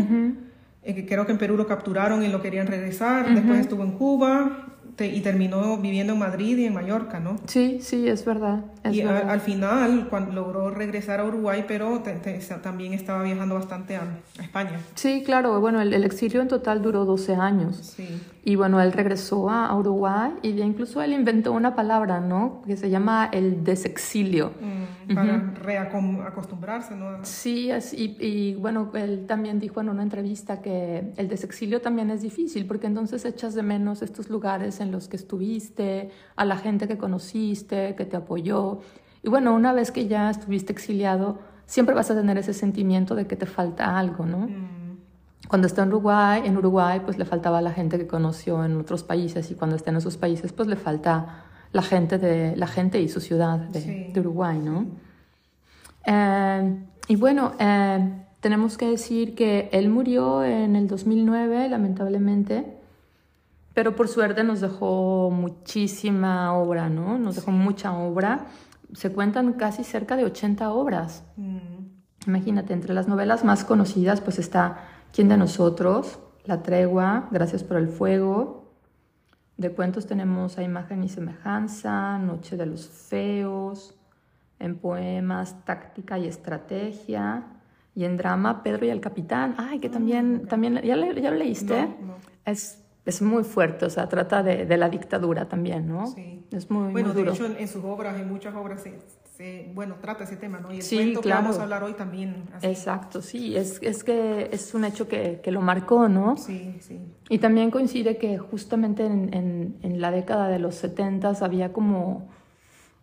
eh, 0.84 1.06
creo 1.08 1.26
que 1.26 1.34
en 1.34 1.38
Perú 1.38 1.56
lo 1.58 1.68
capturaron 1.68 2.24
y 2.24 2.30
lo 2.30 2.42
querían 2.42 2.66
regresar. 2.68 3.34
Después 3.36 3.60
estuvo 3.60 3.84
en 3.84 3.92
Cuba 3.92 4.77
te- 4.98 5.08
y 5.08 5.22
terminó 5.22 5.78
viviendo 5.78 6.14
en 6.14 6.20
Madrid 6.20 6.58
y 6.58 6.66
en 6.66 6.74
Mallorca, 6.74 7.20
¿no? 7.20 7.38
Sí, 7.46 7.78
sí, 7.82 8.08
es 8.10 8.26
verdad. 8.26 8.66
es 8.84 8.96
y 8.96 9.02
al 9.04 9.40
final 9.42 10.08
cuando 10.10 10.34
logró 10.34 10.72
regresar 10.72 11.20
a 11.20 11.24
Uruguay, 11.26 11.64
pero 11.68 12.00
te- 12.02 12.16
te- 12.16 12.40
también 12.62 12.94
estaba 12.94 13.24
viajando 13.24 13.56
bastante 13.56 13.96
a, 13.96 14.02
a 14.40 14.42
España. 14.44 14.80
Sí, 14.96 15.22
claro. 15.24 15.62
Bueno, 15.62 15.80
el, 15.82 15.94
el 15.94 16.04
exilio 16.04 16.42
en 16.42 16.48
total 16.48 16.82
duró 16.82 17.06
12 17.06 17.36
años. 17.36 17.78
Sí. 17.96 18.08
Y 18.48 18.56
bueno, 18.56 18.80
él 18.80 18.94
regresó 18.94 19.50
a, 19.50 19.76
Uruguay 19.76 20.32
y 20.42 20.54
de- 20.54 20.64
incluso 20.64 21.02
él 21.02 21.12
inventó 21.12 21.52
una 21.52 21.76
palabra, 21.76 22.22
¿no? 22.22 22.62
Que 22.66 22.78
se 22.78 22.90
llama 22.90 23.28
el 23.34 23.66
desexilio. 23.66 24.54
Mm, 24.62 25.14
para 25.16 25.54
reacostumbrarse, 25.62 26.96
¿no? 26.96 27.26
Sí, 27.26 27.70
es- 27.70 27.94
y, 27.94 28.16
y, 28.22 28.56
bueno, 28.56 28.90
él 28.94 29.26
también 29.28 29.60
dijo 29.60 29.82
en 29.82 29.90
una 29.90 30.02
entrevista 30.02 30.62
que 30.62 31.12
el 31.18 31.28
desexilio 31.28 31.82
también 31.82 32.10
es 32.10 32.22
difícil 32.22 32.66
porque 32.66 32.88
entonces 32.88 33.26
echas 33.26 33.54
de 33.54 33.64
menos 33.64 34.02
estos 34.02 34.30
lugares 34.30 34.80
en 34.80 34.94
los 34.94 35.10
que 35.10 35.18
estuviste, 35.18 36.10
a 36.38 36.46
la 36.46 36.56
gente 36.56 36.88
que 36.88 36.98
conociste, 36.98 37.96
que 37.96 38.06
te 38.06 38.16
apoyó. 38.16 38.80
Y 39.24 39.28
bueno, 39.30 39.54
una 39.54 39.74
vez 39.74 39.92
que 39.92 40.08
ya 40.08 40.30
estuviste 40.30 40.72
exiliado, 40.72 41.40
siempre 41.66 41.94
vas 41.94 42.10
a 42.12 42.16
tener 42.16 42.38
ese 42.38 42.54
sentimiento 42.54 43.14
de 43.14 43.28
que 43.28 43.36
te 43.36 43.46
falta 43.46 44.00
algo, 44.00 44.26
¿no? 44.26 44.48
Mm, 44.48 44.77
Cuando 45.48 45.68
está 45.68 45.84
en 45.84 45.90
Uruguay, 45.90 46.42
en 46.46 46.58
Uruguay 46.58 47.02
pues 47.06 47.18
le 47.18 47.26
faltaba 47.26 47.62
la 47.62 47.72
gente 47.72 47.98
que 47.98 48.08
conoció 48.08 48.64
en 48.66 48.78
otros 48.78 49.04
países 49.04 49.50
y 49.52 49.56
cuando 49.56 49.76
está 49.76 49.92
en 49.92 49.98
esos 49.98 50.18
países 50.18 50.52
pues 50.54 50.68
le 50.68 50.76
falta 50.76 51.44
la 51.72 51.82
gente 51.82 52.18
de 52.18 52.56
la 52.56 52.68
gente 52.68 53.00
y 53.02 53.08
su 53.10 53.20
ciudad 53.22 53.58
de, 53.60 53.82
Sí. 53.82 54.12
de 54.14 54.20
Uruguay, 54.20 54.58
¿no? 54.60 54.86
Eh, 56.06 56.78
y 57.08 57.16
bueno, 57.16 57.54
eh, 57.60 58.24
tenemos 58.40 58.78
que 58.78 58.90
decir 58.90 59.36
que 59.36 59.70
él 59.72 59.90
murió 59.90 60.44
en 60.44 60.76
el 60.76 60.88
2009, 60.88 61.70
lamentablemente, 61.70 62.78
pero 63.74 63.96
por 63.96 64.08
suerte 64.08 64.44
nos 64.44 64.62
dejó 64.62 65.30
muchísima 65.32 66.54
obra, 66.54 66.90
¿no? 66.90 67.18
Nos 67.18 67.36
dejó 67.36 67.52
mucha 67.52 67.94
obra. 67.94 68.48
Se 68.94 69.12
cuentan 69.12 69.54
casi 69.54 69.84
cerca 69.84 70.16
de 70.16 70.26
80 70.26 70.72
obras. 70.72 71.24
mm, 71.36 71.58
Imagínate, 72.28 72.74
entre 72.74 72.94
las 72.94 73.08
novelas 73.08 73.46
más 73.46 73.64
conocidas 73.64 74.20
pues 74.20 74.38
está 74.40 74.80
¿Quién 75.14 75.30
de 75.30 75.38
nosotros? 75.38 76.20
La 76.46 76.62
tregua, 76.64 77.28
Gracias 77.32 77.64
por 77.64 77.78
el 77.78 77.88
fuego. 77.90 78.66
De 79.58 79.72
cuentos 79.72 80.06
tenemos 80.06 80.58
A 80.58 80.64
imagen 80.64 81.04
y 81.04 81.10
semejanza, 81.10 82.18
Noche 82.20 82.58
de 82.58 82.66
los 82.66 82.88
feos. 82.88 83.96
En 84.60 84.78
poemas, 84.78 85.64
Táctica 85.66 86.18
y 86.18 86.28
estrategia. 86.28 87.44
Y 87.96 88.06
en 88.06 88.18
drama, 88.18 88.62
Pedro 88.64 88.86
y 88.86 88.90
el 88.90 89.02
capitán. 89.02 89.56
Ay, 89.58 89.80
que 89.80 89.90
también, 89.90 90.48
también 90.48 90.76
¿ya, 90.84 90.96
le- 90.96 91.20
ya 91.20 91.32
lo 91.32 91.38
leíste? 91.38 91.82
No, 91.82 92.08
no. 92.08 92.14
Es, 92.46 92.84
es 93.06 93.22
muy 93.24 93.44
fuerte, 93.44 93.86
o 93.86 93.90
sea, 93.90 94.08
trata 94.08 94.44
de, 94.44 94.66
de 94.66 94.78
la 94.78 94.90
dictadura 94.90 95.48
también, 95.50 95.88
¿no? 95.88 96.06
Sí. 96.08 96.46
Es 96.52 96.70
muy, 96.70 96.92
Bueno, 96.92 97.08
muy 97.10 97.16
de 97.16 97.22
duro. 97.22 97.34
hecho, 97.34 97.46
en, 97.48 97.58
en 97.58 97.68
sus 97.68 97.84
obras, 97.84 98.20
en 98.20 98.30
muchas 98.30 98.54
obras, 98.56 98.82
se, 98.84 99.00
se- 99.38 99.70
bueno, 99.74 99.96
trata 100.02 100.24
ese 100.24 100.36
tema, 100.36 100.60
¿no? 100.60 100.72
Y 100.74 100.78
el 100.78 100.82
Sí, 100.82 100.96
cuento 100.96 101.22
claro. 101.22 101.42
que 101.42 101.44
vamos 101.46 101.60
a 101.60 101.64
hablar 101.64 101.84
hoy 101.84 101.94
también. 101.94 102.44
así. 102.56 102.66
Exacto, 102.68 103.22
sí, 103.22 103.56
es, 103.56 103.80
es 103.84 104.04
que 104.04 104.50
es 104.52 104.74
un 104.74 104.84
hecho 104.84 105.08
que, 105.08 105.42
que 105.44 105.52
lo 105.52 105.62
marcó, 105.62 106.10
¿no? 106.10 106.38
Sí, 106.38 106.78
sí. 106.82 107.00
Y 107.30 107.38
también 107.38 107.70
coincide 107.72 108.18
que 108.18 108.38
justamente 108.38 109.06
en, 109.06 109.34
en- 109.34 109.78
en 109.84 110.02
la 110.02 110.12
década 110.12 110.48
de 110.50 110.60
los 110.60 110.76
70 110.76 111.34
había 111.42 111.72
como 111.72 112.30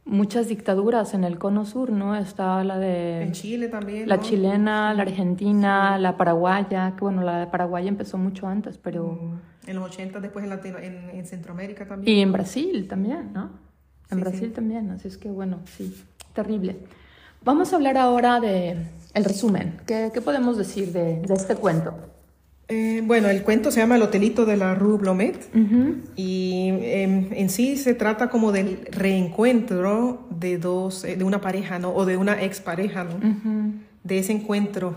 muchas 0.06 0.48
dictaduras 0.48 1.14
en 1.14 1.24
el 1.24 1.38
cono 1.38 1.64
sur, 1.64 1.90
¿no? 1.90 2.14
Está 2.16 2.62
la 2.64 2.78
de... 2.78 3.22
En 3.22 3.32
Chile 3.32 3.68
también. 3.68 4.08
La 4.08 4.20
chilena, 4.20 4.92
la 4.92 5.02
argentina, 5.02 5.96
la 5.98 6.16
paraguaya, 6.16 6.94
que 6.96 7.00
bueno, 7.00 7.22
la 7.22 7.38
de 7.38 7.46
Paraguay 7.46 7.88
empezó 7.88 8.18
mucho 8.18 8.46
antes, 8.46 8.76
pero... 8.76 9.18
Mm, 9.20 9.70
en 9.70 9.76
los 9.76 9.84
80, 9.90 10.20
después 10.20 10.42
en, 10.44 10.50
Latino, 10.50 10.78
en, 10.78 11.24
Centroamérica 11.26 11.86
también. 11.86 12.18
Y 12.18 12.20
en 12.20 12.32
Brasil 12.32 12.86
también, 12.86 13.32
¿no? 13.32 13.50
En 14.10 14.20
Brasil 14.20 14.52
también, 14.52 14.90
así 14.90 15.08
es 15.08 15.16
que 15.16 15.30
bueno, 15.30 15.60
sí, 15.64 15.94
terrible. 16.34 16.76
Vamos 17.42 17.72
a 17.72 17.76
hablar 17.76 17.96
ahora 17.96 18.40
de 18.40 18.76
el 19.14 19.24
resumen. 19.24 19.80
¿Qué, 19.86 20.10
qué 20.12 20.20
podemos 20.20 20.58
decir 20.58 20.92
de, 20.92 21.20
de 21.20 21.34
este 21.34 21.54
cuento? 21.54 21.94
Eh, 22.68 23.02
bueno, 23.04 23.28
el 23.28 23.42
cuento 23.42 23.70
se 23.70 23.80
llama 23.80 23.96
El 23.96 24.02
Hotelito 24.02 24.46
de 24.46 24.56
la 24.56 24.74
Rue 24.74 24.96
Blomet 24.96 25.50
y 26.16 26.68
em, 26.82 27.28
en 27.32 27.50
sí 27.50 27.76
se 27.76 27.92
trata 27.92 28.30
como 28.30 28.52
del 28.52 28.86
reencuentro 28.90 30.26
de 30.30 30.56
dos, 30.56 31.04
eh, 31.04 31.16
de 31.16 31.24
una 31.24 31.42
pareja, 31.42 31.78
¿no? 31.78 31.94
O 31.94 32.06
de 32.06 32.16
una 32.16 32.42
expareja, 32.42 33.04
¿no? 33.04 33.20
De 34.02 34.18
ese 34.18 34.32
encuentro. 34.32 34.96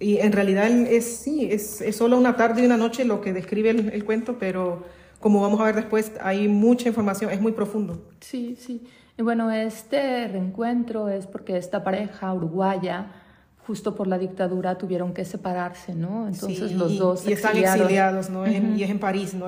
Y 0.00 0.18
en 0.18 0.32
realidad 0.32 0.68
es, 0.68 1.18
sí, 1.18 1.48
es, 1.50 1.80
es, 1.80 1.94
solo 1.94 2.18
una 2.18 2.36
tarde 2.36 2.62
y 2.62 2.66
una 2.66 2.76
noche 2.76 3.04
lo 3.04 3.20
que 3.20 3.32
describe 3.32 3.70
el, 3.70 3.90
el, 3.90 4.04
cuento, 4.04 4.38
pero 4.38 4.84
como 5.20 5.42
vamos 5.42 5.60
a 5.60 5.64
ver 5.64 5.76
después, 5.76 6.10
hay 6.20 6.48
mucha 6.48 6.88
información, 6.88 7.30
es 7.30 7.40
muy 7.40 7.52
profundo. 7.52 8.02
Sí, 8.20 8.56
sí. 8.58 8.82
Y 9.20 9.22
bueno, 9.22 9.50
este 9.50 10.28
reencuentro 10.28 11.10
es 11.10 11.26
porque 11.26 11.58
esta 11.58 11.84
pareja 11.84 12.32
uruguaya 12.32 13.08
justo 13.66 13.94
por 13.94 14.06
la 14.06 14.16
dictadura 14.16 14.78
tuvieron 14.78 15.12
que 15.12 15.26
separarse, 15.26 15.94
¿no? 15.94 16.26
Entonces 16.26 16.72
los 16.72 16.96
dos 16.96 17.28
y 17.28 17.34
están 17.34 17.54
exiliados, 17.54 18.30
¿no? 18.30 18.48
y 18.48 18.82
es 18.82 18.88
en 18.88 18.98
París, 18.98 19.34
¿no? 19.34 19.44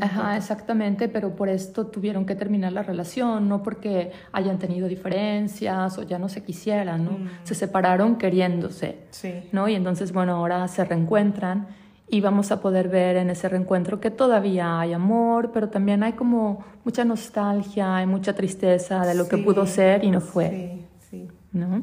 Ajá, 0.00 0.36
exactamente, 0.36 1.08
pero 1.08 1.36
por 1.36 1.48
esto 1.48 1.86
tuvieron 1.86 2.26
que 2.26 2.34
terminar 2.34 2.72
la 2.72 2.82
relación, 2.82 3.48
no 3.48 3.62
porque 3.62 4.10
hayan 4.32 4.58
tenido 4.58 4.88
diferencias 4.88 5.96
o 5.98 6.02
ya 6.02 6.18
no 6.18 6.28
se 6.28 6.42
quisieran, 6.42 7.04
¿no? 7.04 7.12
Mm. 7.12 7.28
Se 7.44 7.54
separaron 7.54 8.16
queriéndose, 8.16 8.98
sí. 9.12 9.34
¿no? 9.52 9.68
Y 9.68 9.76
entonces, 9.76 10.10
bueno, 10.12 10.34
ahora 10.34 10.66
se 10.66 10.84
reencuentran 10.84 11.68
y 12.08 12.20
vamos 12.20 12.52
a 12.52 12.60
poder 12.60 12.88
ver 12.88 13.16
en 13.16 13.30
ese 13.30 13.48
reencuentro 13.48 13.98
que 14.00 14.10
todavía 14.10 14.78
hay 14.80 14.92
amor, 14.92 15.50
pero 15.52 15.68
también 15.68 16.02
hay 16.02 16.12
como 16.12 16.64
mucha 16.84 17.04
nostalgia, 17.04 17.96
hay 17.96 18.06
mucha 18.06 18.34
tristeza 18.34 19.04
de 19.04 19.14
lo 19.14 19.28
que 19.28 19.38
pudo 19.38 19.66
ser 19.66 20.04
y 20.04 20.10
no 20.10 20.20
fue, 20.20 20.86
sí, 21.10 21.28
sí. 21.28 21.28
¿no? 21.52 21.82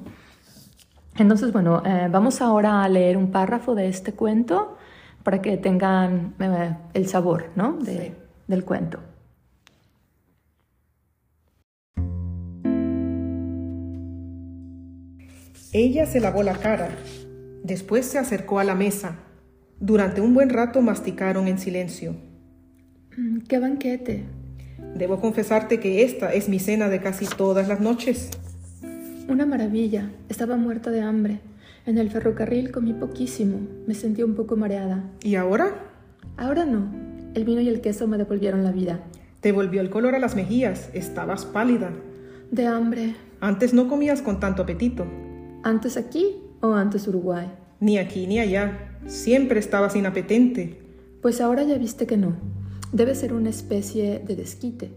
Entonces, 1.17 1.51
bueno, 1.51 1.83
eh, 1.85 2.07
vamos 2.09 2.41
ahora 2.41 2.83
a 2.83 2.89
leer 2.89 3.17
un 3.17 3.31
párrafo 3.31 3.75
de 3.75 3.87
este 3.87 4.13
cuento 4.13 4.77
para 5.23 5.41
que 5.41 5.57
tengan 5.57 6.33
eh, 6.39 6.75
el 6.93 7.07
sabor 7.07 7.51
¿no? 7.55 7.73
de, 7.73 8.15
del 8.47 8.63
cuento. 8.63 8.99
Ella 15.71 16.05
se 16.05 16.19
lavó 16.19 16.43
la 16.43 16.53
cara, 16.53 16.89
después 17.63 18.05
se 18.05 18.19
acercó 18.19 18.59
a 18.59 18.63
la 18.63 18.75
mesa. 18.75 19.22
Durante 19.83 20.21
un 20.21 20.33
buen 20.33 20.49
rato 20.49 20.81
masticaron 20.81 21.49
en 21.49 21.59
silencio. 21.59 22.15
Mm, 23.17 23.39
¡Qué 23.39 23.59
banquete! 23.59 24.23
Debo 24.95 25.19
confesarte 25.19 25.81
que 25.81 26.05
esta 26.05 26.33
es 26.33 26.47
mi 26.47 26.59
cena 26.59 26.87
de 26.87 27.01
casi 27.01 27.25
todas 27.25 27.67
las 27.67 27.81
noches. 27.81 28.29
Una 29.27 29.45
maravilla. 29.45 30.09
Estaba 30.29 30.55
muerta 30.55 30.89
de 30.89 31.01
hambre. 31.01 31.41
En 31.85 31.97
el 31.97 32.09
ferrocarril 32.09 32.71
comí 32.71 32.93
poquísimo. 32.93 33.59
Me 33.85 33.93
sentí 33.93 34.23
un 34.23 34.35
poco 34.35 34.55
mareada. 34.55 35.03
¿Y 35.21 35.35
ahora? 35.35 35.75
Ahora 36.37 36.63
no. 36.63 36.89
El 37.33 37.43
vino 37.43 37.59
y 37.59 37.67
el 37.67 37.81
queso 37.81 38.07
me 38.07 38.17
devolvieron 38.17 38.63
la 38.63 38.71
vida. 38.71 39.01
Te 39.41 39.51
volvió 39.51 39.81
el 39.81 39.89
color 39.89 40.15
a 40.15 40.19
las 40.19 40.37
mejillas. 40.37 40.91
Estabas 40.93 41.43
pálida. 41.43 41.91
De 42.51 42.67
hambre. 42.67 43.15
Antes 43.41 43.73
no 43.73 43.89
comías 43.89 44.21
con 44.21 44.39
tanto 44.39 44.61
apetito. 44.61 45.05
¿Antes 45.61 45.97
aquí 45.97 46.37
o 46.61 46.71
antes 46.71 47.05
Uruguay? 47.05 47.51
Ni 47.81 47.97
aquí 47.97 48.27
ni 48.27 48.39
allá. 48.39 48.92
Siempre 49.07 49.59
estabas 49.59 49.95
inapetente. 49.95 50.79
Pues 51.21 51.41
ahora 51.41 51.63
ya 51.63 51.77
viste 51.77 52.05
que 52.05 52.17
no. 52.17 52.35
Debe 52.91 53.15
ser 53.15 53.33
una 53.33 53.49
especie 53.49 54.19
de 54.19 54.35
desquite. 54.35 54.91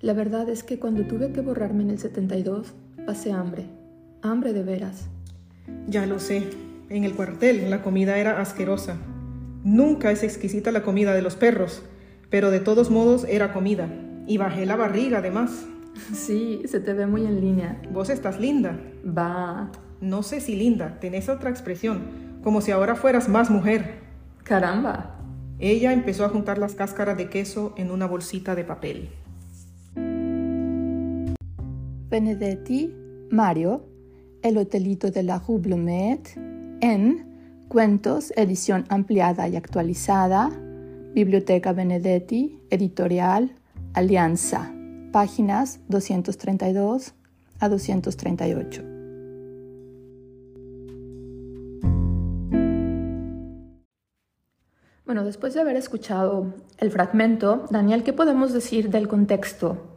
La 0.00 0.12
verdad 0.12 0.48
es 0.48 0.62
que 0.62 0.78
cuando 0.78 1.04
tuve 1.04 1.32
que 1.32 1.40
borrarme 1.40 1.82
en 1.82 1.90
el 1.90 1.98
72, 1.98 2.74
Pasé 3.06 3.32
hambre, 3.32 3.66
hambre 4.22 4.52
de 4.52 4.62
veras. 4.62 5.08
Ya 5.88 6.06
lo 6.06 6.20
sé. 6.20 6.44
En 6.88 7.02
el 7.02 7.14
cuartel 7.14 7.68
la 7.68 7.82
comida 7.82 8.16
era 8.16 8.40
asquerosa. 8.40 8.96
Nunca 9.64 10.12
es 10.12 10.22
exquisita 10.22 10.70
la 10.70 10.84
comida 10.84 11.14
de 11.14 11.22
los 11.22 11.34
perros, 11.34 11.82
pero 12.30 12.52
de 12.52 12.60
todos 12.60 12.90
modos 12.92 13.26
era 13.28 13.52
comida. 13.52 13.88
Y 14.28 14.38
bajé 14.38 14.66
la 14.66 14.76
barriga 14.76 15.18
además. 15.18 15.66
Sí, 16.14 16.62
se 16.64 16.80
te 16.80 16.94
ve 16.94 17.06
muy 17.06 17.26
en 17.26 17.40
línea. 17.40 17.82
Vos 17.92 18.08
estás 18.08 18.40
linda. 18.40 18.80
Va. 19.06 19.70
No 20.00 20.22
sé 20.22 20.40
si 20.40 20.56
linda, 20.56 20.98
tenés 21.00 21.28
otra 21.28 21.50
expresión, 21.50 22.00
como 22.42 22.60
si 22.60 22.70
ahora 22.70 22.94
fueras 22.94 23.28
más 23.28 23.50
mujer. 23.50 24.00
Caramba. 24.42 25.18
Ella 25.58 25.92
empezó 25.92 26.24
a 26.24 26.28
juntar 26.28 26.58
las 26.58 26.74
cáscaras 26.74 27.16
de 27.16 27.28
queso 27.30 27.72
en 27.76 27.90
una 27.90 28.06
bolsita 28.06 28.54
de 28.54 28.64
papel. 28.64 29.10
Benedetti, 32.10 32.94
Mario, 33.30 33.86
El 34.42 34.58
Hotelito 34.58 35.10
de 35.10 35.22
la 35.22 35.38
Rue 35.38 35.60
Blomet, 35.60 36.36
en 36.80 37.32
Cuentos, 37.68 38.32
edición 38.36 38.84
ampliada 38.90 39.48
y 39.48 39.56
actualizada, 39.56 40.50
Biblioteca 41.14 41.72
Benedetti, 41.72 42.60
editorial, 42.68 43.52
Alianza, 43.94 44.74
páginas 45.10 45.80
232 45.88 47.14
a 47.60 47.68
238. 47.68 48.91
Bueno, 55.04 55.24
después 55.24 55.54
de 55.54 55.60
haber 55.60 55.76
escuchado 55.76 56.54
el 56.78 56.90
fragmento, 56.90 57.66
Daniel, 57.70 58.02
¿qué 58.04 58.12
podemos 58.12 58.52
decir 58.52 58.90
del 58.90 59.08
contexto 59.08 59.92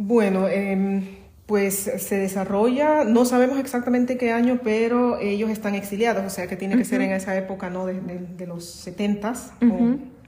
bueno, 0.00 0.46
em, 0.46 1.02
pues 1.46 1.74
se 1.74 2.16
desarrolla, 2.18 3.02
no 3.04 3.24
sabemos 3.24 3.58
exactamente 3.58 4.16
qué 4.16 4.30
año, 4.30 4.60
pero 4.62 5.18
ellos 5.18 5.50
están 5.50 5.74
exiliados, 5.74 6.24
o 6.24 6.30
sea 6.30 6.46
que 6.46 6.56
tiene 6.56 6.76
que 6.76 6.84
ser 6.84 7.00
en 7.00 7.10
esa 7.10 7.36
época, 7.36 7.68
¿no? 7.68 7.86
De, 7.86 8.00
de, 8.00 8.46
los 8.46 8.64
70 8.64 9.32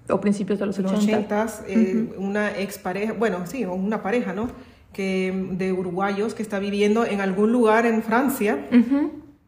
o, 0.08 0.20
principios 0.20 0.58
de 0.58 0.66
los 0.66 0.78
80. 0.78 1.44
s 1.44 1.62
eh, 1.68 2.08
una 2.16 2.58
expareja, 2.58 3.12
bueno, 3.12 3.46
sí, 3.46 3.64
una 3.64 4.02
pareja, 4.02 4.32
¿no? 4.32 4.48
Que, 4.92 5.48
de 5.52 5.72
uruguayos 5.72 6.34
que 6.34 6.42
está 6.42 6.58
viviendo 6.58 7.06
en 7.06 7.20
algún 7.20 7.52
lugar 7.52 7.86
en 7.86 8.02
Francia, 8.02 8.66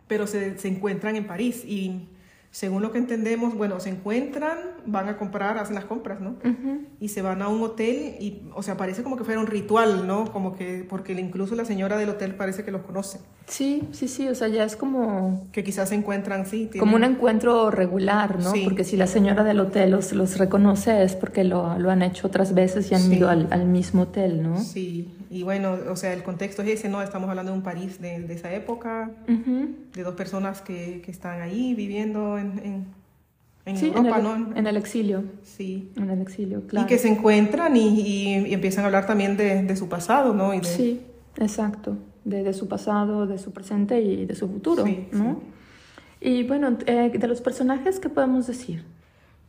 pero 0.06 0.28
se, 0.28 0.56
se 0.58 0.68
encuentran 0.68 1.16
en 1.16 1.26
París 1.26 1.64
y 1.66 2.06
según 2.52 2.82
lo 2.82 2.92
que 2.92 2.98
entendemos, 2.98 3.54
bueno, 3.54 3.80
se 3.80 3.88
encuentran, 3.88 4.58
van 4.84 5.08
a 5.08 5.16
comprar, 5.16 5.56
hacen 5.56 5.74
las 5.74 5.86
compras, 5.86 6.20
¿no? 6.20 6.36
Y 7.00 7.08
se 7.08 7.22
van 7.22 7.40
a 7.40 7.48
un 7.48 7.62
hotel 7.62 8.16
y, 8.20 8.42
o 8.54 8.62
sea, 8.62 8.76
parece 8.76 9.02
como 9.02 9.16
que 9.16 9.24
fuera 9.24 9.40
un 9.40 9.46
ritual, 9.46 10.06
¿no? 10.06 10.30
Como 10.30 10.54
que, 10.54 10.86
porque 10.86 11.14
incluso 11.14 11.54
la 11.54 11.64
señora 11.64 11.96
del 11.96 12.10
hotel 12.10 12.34
parece 12.34 12.62
que 12.62 12.70
los 12.70 12.82
conoce. 12.82 13.20
Sí, 13.46 13.82
sí, 13.92 14.06
sí, 14.06 14.28
o 14.28 14.34
sea, 14.34 14.48
ya 14.48 14.64
es 14.64 14.76
como... 14.76 15.48
Que 15.50 15.64
quizás 15.64 15.88
se 15.88 15.94
encuentran, 15.94 16.44
sí. 16.44 16.68
Como 16.78 16.96
un 16.96 17.04
encuentro 17.04 17.70
regular, 17.70 18.38
¿no? 18.38 18.52
Porque 18.64 18.84
si 18.84 18.98
la 18.98 19.06
señora 19.06 19.44
del 19.44 19.58
hotel 19.58 19.90
los, 19.90 20.12
los 20.12 20.36
reconoce 20.36 21.02
es 21.02 21.16
porque 21.16 21.44
lo, 21.44 21.78
lo 21.78 21.90
han 21.90 22.02
hecho 22.02 22.26
otras 22.26 22.52
veces 22.52 22.90
y 22.90 22.94
han 22.94 23.10
ido 23.10 23.30
al, 23.30 23.48
al, 23.50 23.64
mismo 23.64 24.02
hotel, 24.02 24.42
¿no? 24.42 24.60
Sí, 24.60 25.08
y 25.30 25.42
bueno, 25.42 25.78
o 25.90 25.96
sea, 25.96 26.12
el 26.12 26.22
contexto 26.22 26.60
es 26.60 26.68
ese, 26.68 26.90
¿no? 26.90 27.00
Estamos 27.00 27.30
hablando 27.30 27.52
de 27.52 27.58
un 27.58 27.64
París 27.64 28.00
de, 28.00 28.20
de 28.20 28.34
esa 28.34 28.52
época, 28.52 29.10
de 29.26 30.02
dos 30.02 30.14
personas 30.14 30.60
que, 30.60 31.00
que, 31.02 31.10
están 31.10 31.40
ahí 31.40 31.74
viviendo 31.74 32.38
en, 32.42 32.86
en, 33.64 33.76
Europa, 33.76 33.98
en 34.00 34.06
el, 34.06 34.22
¿no? 34.22 34.56
En 34.56 34.66
el 34.66 34.76
exilio. 34.76 35.24
Sí. 35.42 35.90
En 35.96 36.10
el 36.10 36.20
exilio, 36.20 36.66
claro. 36.66 36.86
Y 36.86 36.88
que 36.88 36.98
se 36.98 37.08
encuentran 37.08 37.76
y, 37.76 38.00
y, 38.00 38.52
empiezan 38.52 38.84
a 38.84 38.86
hablar 38.86 39.06
también 39.06 39.36
de, 39.36 39.62
de 39.62 39.76
su 39.76 39.88
pasado, 39.88 40.34
¿no? 40.34 40.52
Y 40.52 40.58
de... 40.58 40.64
Sí, 40.64 41.00
exacto. 41.38 41.96
De, 42.24 42.42
de, 42.42 42.52
su 42.52 42.68
pasado, 42.68 43.26
de 43.26 43.38
su 43.38 43.52
presente 43.52 44.00
y 44.00 44.26
de 44.26 44.34
su 44.34 44.48
futuro, 44.48 44.84
sí, 44.84 45.08
¿no? 45.12 45.40
Sí. 45.40 46.28
Y 46.28 46.42
bueno, 46.44 46.78
eh, 46.86 47.10
de 47.12 47.26
los 47.26 47.40
personajes, 47.40 47.98
¿qué 47.98 48.08
podemos 48.08 48.46
decir? 48.46 48.84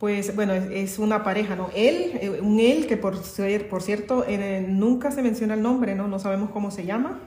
Pues 0.04 0.36
bueno, 0.36 0.52
es, 0.52 0.98
una 0.98 1.24
pareja, 1.24 1.56
¿no? 1.56 1.70
Él, 1.74 2.10
eh, 2.20 2.38
un 2.42 2.60
él 2.60 2.86
que 2.86 2.98
por, 2.98 3.16
ser, 3.16 3.70
por 3.70 3.80
cierto 3.80 4.22
eh, 4.28 4.62
nunca 4.68 5.10
se 5.10 5.22
menciona 5.22 5.54
el 5.54 5.62
nombre, 5.62 5.94
¿no? 5.94 6.08
No 6.08 6.18
sabemos 6.18 6.50
cómo 6.50 6.70
se 6.70 6.84
llama. 6.84 7.22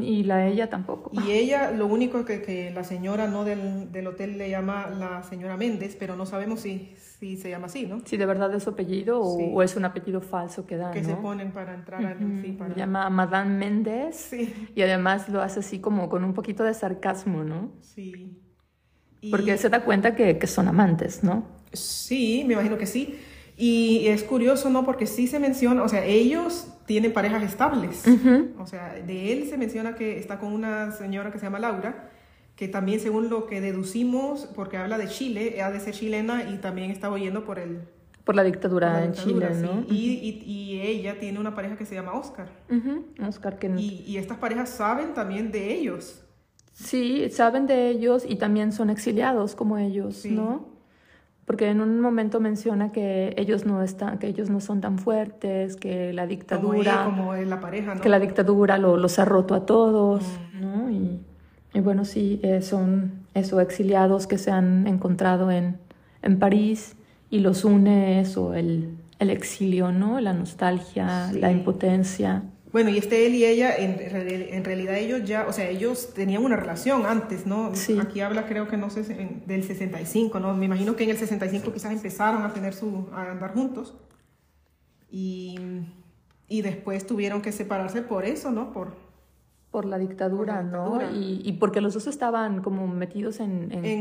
Y 0.00 0.24
la 0.24 0.48
ella 0.48 0.68
tampoco. 0.68 1.12
Y 1.12 1.30
ella, 1.30 1.70
lo 1.70 1.86
único 1.86 2.24
que, 2.24 2.42
que 2.42 2.72
la 2.72 2.82
señora 2.82 3.28
no 3.28 3.44
del, 3.44 3.92
del, 3.92 4.08
hotel 4.08 4.36
le 4.36 4.50
llama 4.50 4.90
la 4.90 5.22
señora 5.22 5.56
Méndez, 5.56 5.94
pero 5.96 6.16
no 6.16 6.26
sabemos 6.26 6.58
si, 6.58 6.92
si 6.96 7.36
se 7.36 7.50
llama 7.50 7.66
así, 7.66 7.86
¿no? 7.86 8.00
Si 8.04 8.16
de 8.16 8.26
verdad 8.26 8.52
es 8.52 8.64
su 8.64 8.70
apellido 8.70 9.20
o, 9.20 9.54
o 9.54 9.62
es 9.62 9.76
un 9.76 9.84
apellido 9.84 10.20
falso 10.20 10.66
que 10.66 10.76
dan, 10.76 10.92
Que 10.92 11.04
se 11.04 11.14
ponen 11.14 11.52
para 11.52 11.72
entrar 11.72 12.04
al... 12.04 12.18
Sí, 12.42 12.50
para... 12.50 12.74
Llama 12.74 13.08
Madame 13.10 13.58
Méndez 13.58 14.16
sí. 14.16 14.72
y 14.74 14.82
además 14.82 15.28
lo 15.28 15.40
hace 15.40 15.60
así 15.60 15.78
como 15.78 16.08
con 16.08 16.24
un 16.24 16.34
poquito 16.34 16.64
de 16.64 16.74
sarcasmo, 16.74 17.44
¿no? 17.44 17.70
Sí. 17.80 18.42
Y... 19.20 19.30
Porque 19.30 19.56
se 19.56 19.68
da 19.68 19.84
cuenta 19.84 20.16
que, 20.16 20.36
que 20.36 20.48
son 20.48 20.66
amantes, 20.66 21.22
¿no? 21.22 21.57
Sí, 21.72 22.44
me 22.46 22.54
imagino 22.54 22.78
que 22.78 22.86
sí. 22.86 23.18
Y 23.56 24.06
es 24.06 24.22
curioso, 24.22 24.70
¿no? 24.70 24.84
Porque 24.84 25.06
sí 25.06 25.26
se 25.26 25.40
menciona, 25.40 25.82
o 25.82 25.88
sea, 25.88 26.04
ellos 26.04 26.68
tienen 26.86 27.12
parejas 27.12 27.42
estables. 27.42 28.04
O 28.58 28.66
sea, 28.66 28.94
de 28.94 29.32
él 29.32 29.48
se 29.48 29.58
menciona 29.58 29.96
que 29.96 30.18
está 30.18 30.38
con 30.38 30.52
una 30.52 30.92
señora 30.92 31.32
que 31.32 31.38
se 31.38 31.46
llama 31.46 31.58
Laura, 31.58 32.10
que 32.54 32.68
también 32.68 33.00
según 33.00 33.28
lo 33.28 33.46
que 33.46 33.60
deducimos, 33.60 34.48
porque 34.54 34.76
habla 34.76 34.96
de 34.96 35.08
Chile, 35.08 35.60
ha 35.60 35.72
de 35.72 35.80
ser 35.80 35.92
chilena 35.92 36.48
y 36.50 36.58
también 36.58 36.90
está 36.90 37.10
oyendo 37.10 37.44
por 37.44 37.58
el... 37.58 37.80
Por 38.22 38.36
la 38.36 38.44
dictadura, 38.44 39.04
en 39.04 39.12
Chile, 39.12 39.48
¿no? 39.60 39.84
Y, 39.88 40.42
y, 40.44 40.80
ella 40.80 41.18
tiene 41.18 41.40
una 41.40 41.54
pareja 41.54 41.76
que 41.76 41.86
se 41.86 41.94
llama 41.94 42.12
Oscar. 42.12 42.48
Oscar, 43.26 43.58
que... 43.58 43.68
Y, 43.76 44.04
y 44.06 44.18
estas 44.18 44.38
parejas 44.38 44.68
saben 44.68 45.14
también 45.14 45.50
de 45.50 45.74
ellos. 45.74 46.22
Sí, 46.74 47.28
saben 47.30 47.66
de 47.66 47.88
ellos 47.88 48.24
y 48.28 48.36
también 48.36 48.70
son 48.70 48.90
exiliados 48.90 49.56
como 49.56 49.78
ellos, 49.78 50.24
¿no? 50.26 50.77
Porque 51.48 51.70
en 51.70 51.80
un 51.80 52.00
momento 52.00 52.40
menciona 52.40 52.92
que 52.92 53.32
ellos 53.38 53.64
no 53.64 53.82
están, 53.82 54.18
que 54.18 54.26
ellos 54.26 54.50
no 54.50 54.60
son 54.60 54.82
tan 54.82 54.98
fuertes, 54.98 55.76
que 55.76 56.12
la 56.12 56.26
dictadura, 56.26 57.06
como, 57.06 57.34
la 57.34 57.58
pareja, 57.58 57.94
¿no? 57.94 58.02
que 58.02 58.10
la 58.10 58.20
dictadura 58.20 58.76
los 58.76 59.18
ha 59.18 59.24
roto 59.24 59.54
a 59.54 59.64
todos, 59.64 60.22
¿no? 60.52 60.90
Y, 60.90 61.22
y, 61.72 61.80
bueno, 61.80 62.04
sí, 62.04 62.38
eh, 62.42 62.60
son 62.60 63.24
esos 63.32 63.62
exiliados 63.62 64.26
que 64.26 64.36
se 64.36 64.50
han 64.50 64.86
encontrado 64.86 65.50
en, 65.50 65.78
en 66.20 66.38
París 66.38 66.96
y 67.30 67.38
los 67.38 67.64
une 67.64 68.20
eso, 68.20 68.52
el, 68.52 68.98
el 69.18 69.30
exilio, 69.30 69.90
¿no? 69.90 70.20
La 70.20 70.34
nostalgia, 70.34 71.32
la 71.32 71.50
impotencia. 71.50 72.42
Bueno, 72.72 72.90
y 72.90 72.98
este 72.98 73.26
él 73.26 73.34
y 73.34 73.44
ella, 73.44 73.74
en, 73.76 73.98
en, 74.00 74.64
realidad 74.64 74.96
ellos 74.96 75.24
ya, 75.24 75.46
o 75.46 75.52
sea, 75.52 75.68
ellos 75.68 76.12
tenían 76.14 76.44
una 76.44 76.56
relación 76.56 77.06
antes, 77.06 77.46
¿no? 77.46 77.74
Sí. 77.74 77.98
Aquí 77.98 78.20
habla 78.20 78.46
creo 78.46 78.68
que 78.68 78.76
no 78.76 78.90
sé, 78.90 79.02
del 79.46 79.64
65, 79.64 80.38
¿no? 80.38 80.54
Me 80.54 80.66
imagino 80.66 80.94
que 80.94 81.04
en 81.04 81.10
el 81.10 81.16
65 81.16 81.72
quizás 81.72 81.92
empezaron 81.92 82.42
a 82.42 82.52
tener 82.52 82.74
su, 82.74 83.08
a 83.12 83.30
andar 83.30 83.54
juntos. 83.54 83.94
Y, 85.10 85.58
y 86.46 86.60
después 86.60 87.06
tuvieron 87.06 87.40
que 87.40 87.52
separarse 87.52 88.02
por 88.02 88.26
eso, 88.26 88.50
¿no? 88.50 88.72
Por, 88.72 89.07
por 89.70 89.84
la 89.84 89.98
dictadura, 89.98 90.62
¿no? 90.62 90.98
Y, 91.12 91.42
y, 91.44 91.52
porque 91.54 91.82
los 91.82 91.92
dos 91.92 92.06
estaban 92.06 92.62
como 92.62 92.86
metidos 92.88 93.38
en... 93.40 93.68
En, 93.70 94.00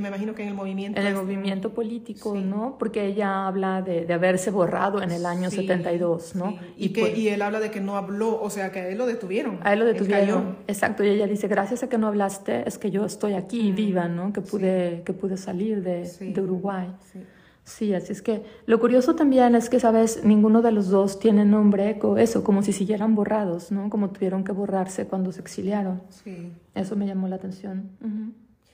me 0.00 0.08
imagino 0.08 0.34
que 0.34 0.42
en 0.42 0.48
el 0.48 0.54
movimiento... 0.54 0.98
En 0.98 1.06
el 1.06 1.12
este, 1.12 1.24
movimiento 1.24 1.74
político, 1.74 2.34
¿no? 2.34 2.76
Porque 2.78 3.04
ella 3.04 3.46
habla 3.46 3.82
de, 3.82 4.06
de, 4.06 4.14
haberse 4.14 4.50
borrado 4.50 5.02
en 5.02 5.10
el 5.10 5.26
año 5.26 5.50
72, 5.50 6.34
¿no? 6.34 6.56
Y, 6.78 6.90
que, 6.90 7.02
pues 7.02 7.18
y 7.18 7.28
él 7.28 7.42
habla 7.42 7.60
de 7.60 7.70
que 7.70 7.82
no 7.82 7.98
habló, 7.98 8.40
o 8.40 8.48
sea, 8.48 8.72
que 8.72 8.80
a 8.80 8.88
él 8.88 8.96
lo 8.96 9.04
detuvieron. 9.04 9.58
A 9.62 9.74
él 9.74 9.80
lo 9.80 9.84
detuvieron. 9.84 10.56
Exacto, 10.66 11.04
y 11.04 11.08
ella 11.08 11.26
dice, 11.26 11.46
gracias 11.46 11.82
a 11.82 11.90
que 11.90 11.98
no 11.98 12.06
hablaste, 12.06 12.66
es 12.66 12.78
que 12.78 12.90
yo 12.90 13.04
estoy 13.04 13.34
aquí 13.34 13.70
viva, 13.70 14.08
¿no? 14.08 14.32
Que 14.32 14.40
pude, 14.40 15.02
que 15.04 15.12
pude 15.12 15.36
salir 15.36 15.82
de, 15.82 16.10
de 16.20 16.40
Uruguay. 16.40 16.90
Sí. 17.12 17.20
Sí, 17.64 17.94
así 17.94 18.12
es 18.12 18.22
que 18.22 18.42
lo 18.66 18.80
curioso 18.80 19.14
también 19.14 19.54
es 19.54 19.70
que, 19.70 19.78
sabes, 19.78 20.24
ninguno 20.24 20.62
de 20.62 20.72
los 20.72 20.88
dos 20.88 21.20
tiene 21.20 21.44
nombre, 21.44 21.98
eso, 22.18 22.42
como 22.42 22.62
si 22.62 22.72
siguieran 22.72 23.14
borrados, 23.14 23.70
¿no? 23.70 23.88
Como 23.88 24.10
tuvieron 24.10 24.42
que 24.42 24.52
borrarse 24.52 25.06
cuando 25.06 25.30
se 25.30 25.40
exiliaron. 25.40 26.02
Sí. 26.08 26.52
Eso 26.74 26.96
me 26.96 27.06
llamó 27.06 27.28
la 27.28 27.36
atención. 27.36 27.90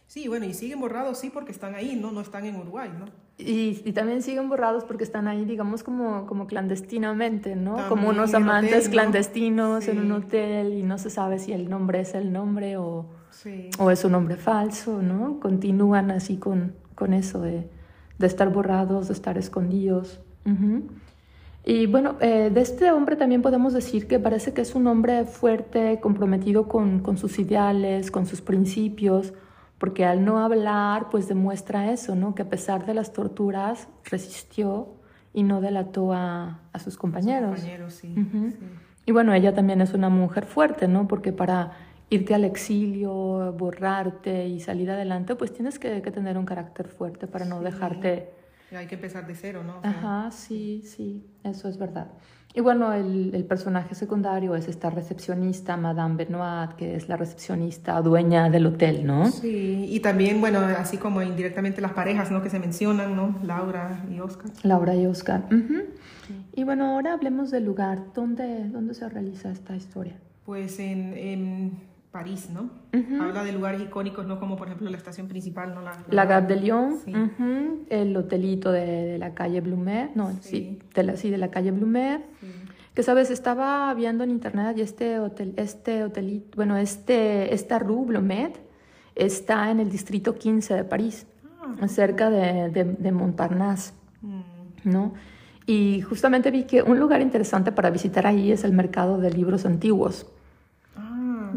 Sí, 0.07 0.27
bueno, 0.27 0.47
y 0.47 0.55
siguen 0.55 0.81
borrados, 0.81 1.19
sí, 1.19 1.29
porque 1.29 1.53
están 1.53 1.75
ahí, 1.75 1.97
¿no? 2.01 2.13
No 2.13 2.23
están 2.23 2.47
en 2.47 2.57
Uruguay, 2.57 2.91
¿no? 2.99 3.05
Y, 3.37 3.83
y 3.85 3.93
también 3.93 4.23
siguen 4.23 4.49
borrados 4.49 4.85
porque 4.85 5.05
están 5.05 5.29
ahí, 5.29 5.45
digamos, 5.45 5.85
como, 5.85 6.27
como 6.27 6.47
clandestinamente, 6.47 7.55
¿no? 7.55 7.89
como 7.89 8.09
unos 8.09 8.35
amantes 8.35 8.89
clandestinos 8.89 9.87
en 9.87 9.99
un 10.01 10.11
hotel 10.11 10.73
y 10.73 10.83
no 10.83 10.99
se 10.99 11.09
sabe 11.09 11.39
si 11.39 11.53
el 11.53 11.69
nombre 11.69 12.01
es 12.01 12.15
el 12.15 12.33
nombre 12.33 12.79
o, 12.79 13.07
o 13.79 13.91
es 13.93 14.05
un 14.05 14.13
nombre 14.13 14.37
falso, 14.37 15.03
¿no? 15.03 15.39
Continúan 15.39 16.11
así 16.11 16.37
con, 16.37 16.75
con 16.97 17.15
eso 17.15 17.41
de 17.43 17.69
de 18.19 18.27
estar 18.27 18.53
borrados, 18.53 19.09
de 19.09 19.15
estar 19.15 19.39
escondidos. 19.39 20.21
Y 21.65 21.87
bueno, 21.87 22.17
eh, 22.21 22.51
de 22.53 22.61
este 22.63 22.91
hombre 22.91 23.17
también 23.17 23.43
podemos 23.43 23.75
decir 23.75 24.07
que 24.07 24.19
parece 24.19 24.55
que 24.55 24.63
es 24.63 24.75
un 24.75 24.87
hombre 24.87 25.25
fuerte, 25.25 26.01
comprometido 26.01 26.67
con, 26.67 27.01
con, 27.01 27.19
sus 27.19 27.39
ideales, 27.39 28.11
con 28.11 28.25
sus 28.25 28.41
principios, 28.41 29.35
porque 29.77 30.07
al 30.07 30.25
no 30.25 30.39
hablar, 30.39 31.11
pues 31.11 31.29
demuestra 31.29 31.93
eso, 31.93 32.15
¿no? 32.15 32.35
Que 32.35 32.43
a 32.43 32.49
pesar 32.49 32.87
de 32.87 32.95
las 32.95 33.13
torturas, 33.13 33.89
resistió 34.05 34.89
y 35.35 35.43
no 35.43 35.61
delató 35.61 36.15
a, 36.15 36.61
a 36.73 36.79
sus 36.79 36.97
compañeros. 36.97 37.61
compañeros 37.61 37.93
sí, 37.93 38.15
Y 39.05 39.13
bueno, 39.13 39.35
ella 39.35 39.55
también 39.55 39.83
es 39.83 39.93
una 39.93 40.09
mujer 40.09 40.47
fuerte, 40.47 40.89
¿no? 40.89 41.07
Porque 41.07 41.33
para 41.33 41.73
irte 42.11 42.35
al 42.35 42.45
exilio, 42.45 43.53
borrarte 43.59 44.47
y 44.47 44.61
salir 44.61 44.91
adelante, 44.91 45.35
pues 45.35 45.53
tienes 45.53 45.79
que, 45.79 46.01
tener 46.01 46.39
un 46.39 46.47
carácter 46.47 46.89
fuerte 46.89 47.27
para 47.27 47.45
no 47.45 47.61
dejarte... 47.61 48.31
Hay 48.75 48.87
que 48.87 48.97
empezar 48.97 49.27
de 49.27 49.35
cero, 49.35 49.63
¿no? 49.65 49.81
Ajá, 49.83 50.31
sí, 50.31 50.83
sí, 50.85 51.25
eso 51.43 51.69
es 51.69 51.79
verdad. 51.79 52.09
Y 52.55 52.61
bueno, 52.61 52.93
el, 52.93 53.35
el, 53.35 53.45
personaje 53.45 53.95
secundario 53.95 54.55
es 54.57 54.69
esta 54.69 54.91
recepcionista, 54.91 55.77
Madame 55.77 56.17
Benoit, 56.17 56.73
que 56.73 56.97
es 56.97 57.09
la 57.09 57.17
recepcionista 57.17 58.01
dueña 58.01 58.51
del 58.51 58.67
hotel, 58.67 59.07
¿no? 59.07 59.31
Sí, 59.31 59.87
y 59.89 60.01
también, 60.01 60.41
bueno, 60.41 60.61
así 60.61 60.97
como 60.97 61.23
indirectamente 61.23 61.81
las 61.81 61.93
parejas, 61.93 62.31
¿no? 62.31 62.43
Que 62.43 62.51
se 62.51 62.59
mencionan, 62.59 63.15
¿no? 63.17 63.39
Laura 63.43 64.05
y 64.11 64.21
Oscar. 64.21 64.51
Laura 64.63 64.95
y 64.97 65.07
Oscar. 65.07 65.45
Y 66.55 66.65
bueno, 66.65 66.95
ahora 66.95 67.13
hablemos 67.13 67.51
del 67.51 67.65
lugar. 67.65 68.13
¿Dónde, 68.15 68.69
dónde 68.69 68.95
se 68.95 69.09
realiza 69.09 69.51
esta 69.51 69.77
historia? 69.77 70.19
Pues 70.45 70.79
en, 70.79 71.17
en 71.17 71.79
París, 72.19 72.51
¿no? 72.51 72.71
Habla 73.23 73.45
de 73.45 73.53
lugares 73.53 73.81
icónicos, 73.81 74.27
¿no? 74.27 74.41
Como 74.41 74.57
por 74.57 74.67
ejemplo 74.67 74.91
la 74.91 74.97
estación 74.97 75.29
principal, 75.29 75.73
¿no? 75.73 75.83
La, 75.83 75.93
la, 76.11 76.25
Gare 76.25 76.47
de 76.49 76.57
Lyon, 76.57 76.99
el 77.91 78.17
hotelito 78.17 78.73
de, 78.73 79.19
la 79.19 79.35
calle 79.35 79.61
Blumer, 79.61 80.11
no, 80.17 80.33
sí, 80.41 80.81
de, 80.97 81.03
la, 81.05 81.17
sí, 81.17 81.31
de 81.31 81.39
la 81.39 81.53
calle 81.53 81.71
Blumer. 81.71 82.23
Que 82.93 83.05
sabes, 83.05 83.31
estaba 83.31 83.95
viendo 83.95 84.25
en 84.25 84.31
internet 84.31 84.77
y 84.79 84.81
este 84.81 85.21
hotel, 85.21 85.55
este 85.57 86.03
hotelito, 86.03 86.57
bueno, 86.57 86.77
este, 86.77 87.55
esta 87.55 87.79
rue 87.79 88.07
Blumet 88.07 88.59
está 89.15 89.71
en 89.71 89.79
el 89.79 89.89
distrito 89.89 90.35
15 90.35 90.75
de 90.75 90.83
París, 90.83 91.25
ah, 91.81 91.87
cerca 91.87 92.31
de, 92.31 92.97
de, 92.99 93.13
Montparnasse, 93.13 93.93
mm. 94.23 94.41
¿no? 94.91 95.15
Y 95.67 96.01
justamente 96.01 96.51
vi 96.51 96.65
que 96.65 96.83
un 96.83 96.99
lugar 96.99 97.21
interesante 97.21 97.71
para 97.71 97.91
visitar 97.91 98.27
ahí 98.27 98.51
es 98.51 98.65
el 98.65 98.73
mercado 98.73 99.19
de 99.19 99.31
libros 99.31 99.65
antiguos. 99.65 100.27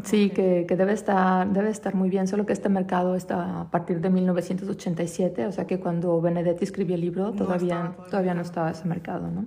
Sí, 0.04 0.30
que, 0.30 0.66
que, 0.68 0.76
debe, 0.76 0.94
estar, 0.94 1.48
debe 1.52 1.70
estar 1.70 1.96
muy 1.96 2.10
bien, 2.10 2.28
solo 2.28 2.46
que 2.46 2.54
este 2.54 2.70
mercado 2.70 3.16
está 3.16 3.62
a 3.62 3.72
partir 3.72 4.02
de 4.02 4.10
1987, 4.10 5.46
o 5.46 5.52
sea 5.52 5.68
que 5.68 5.80
cuando 5.80 6.20
Benedetti 6.22 6.64
escribió 6.64 6.96
el 6.96 7.02
libro 7.02 7.32
todavía, 7.34 7.96
no 7.98 8.04
todavía, 8.06 8.34
no 8.34 8.42
estaba 8.42 8.72
ese 8.72 8.88
mercado, 8.88 9.30
¿no? 9.30 9.46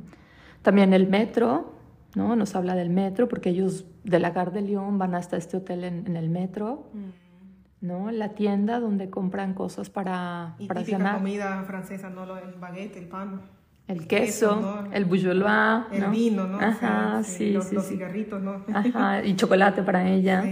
También 0.63 0.95
el 0.95 1.09
metro, 1.09 1.75
¿no? 2.15 2.37
Nos 2.37 2.55
habla 2.55 2.75
del 2.75 2.91
metro, 2.91 3.29
porque 3.29 3.51
ellos 3.51 3.85
de 4.05 4.19
la 4.19 4.31
Gare 4.31 4.51
de 4.53 4.63
Lyon 4.63 4.99
van 4.99 5.15
hasta 5.15 5.37
este 5.37 5.57
hotel 5.57 5.85
en, 5.85 6.07
en 6.07 6.17
el 6.17 6.31
metro, 6.31 6.89
mm. 6.93 7.87
¿no? 7.87 8.11
La 8.11 8.31
tienda 8.31 8.81
donde 8.81 9.11
compran 9.11 9.55
cosas 9.55 9.91
para, 9.91 10.55
y 10.59 10.67
para 10.67 10.85
cenar. 10.85 11.19
comida 11.19 11.63
francesa, 11.67 12.11
¿no? 12.11 12.25
El 12.37 12.55
baguette, 12.55 12.97
el 12.97 13.09
pan 13.09 13.43
el 13.87 14.07
queso, 14.07 14.85
el 14.93 15.05
bougeois, 15.05 15.85
el 15.93 16.05
vino, 16.11 16.47
¿no? 16.47 16.59
Ajá, 16.59 17.23
sí, 17.23 17.51
los, 17.51 17.67
sí, 17.67 17.75
los 17.75 17.87
cigarritos, 17.87 18.41
¿no? 18.43 18.65
Ajá, 18.73 19.23
y 19.25 19.37
chocolate 19.37 19.83
para 19.83 20.09
ella. 20.09 20.45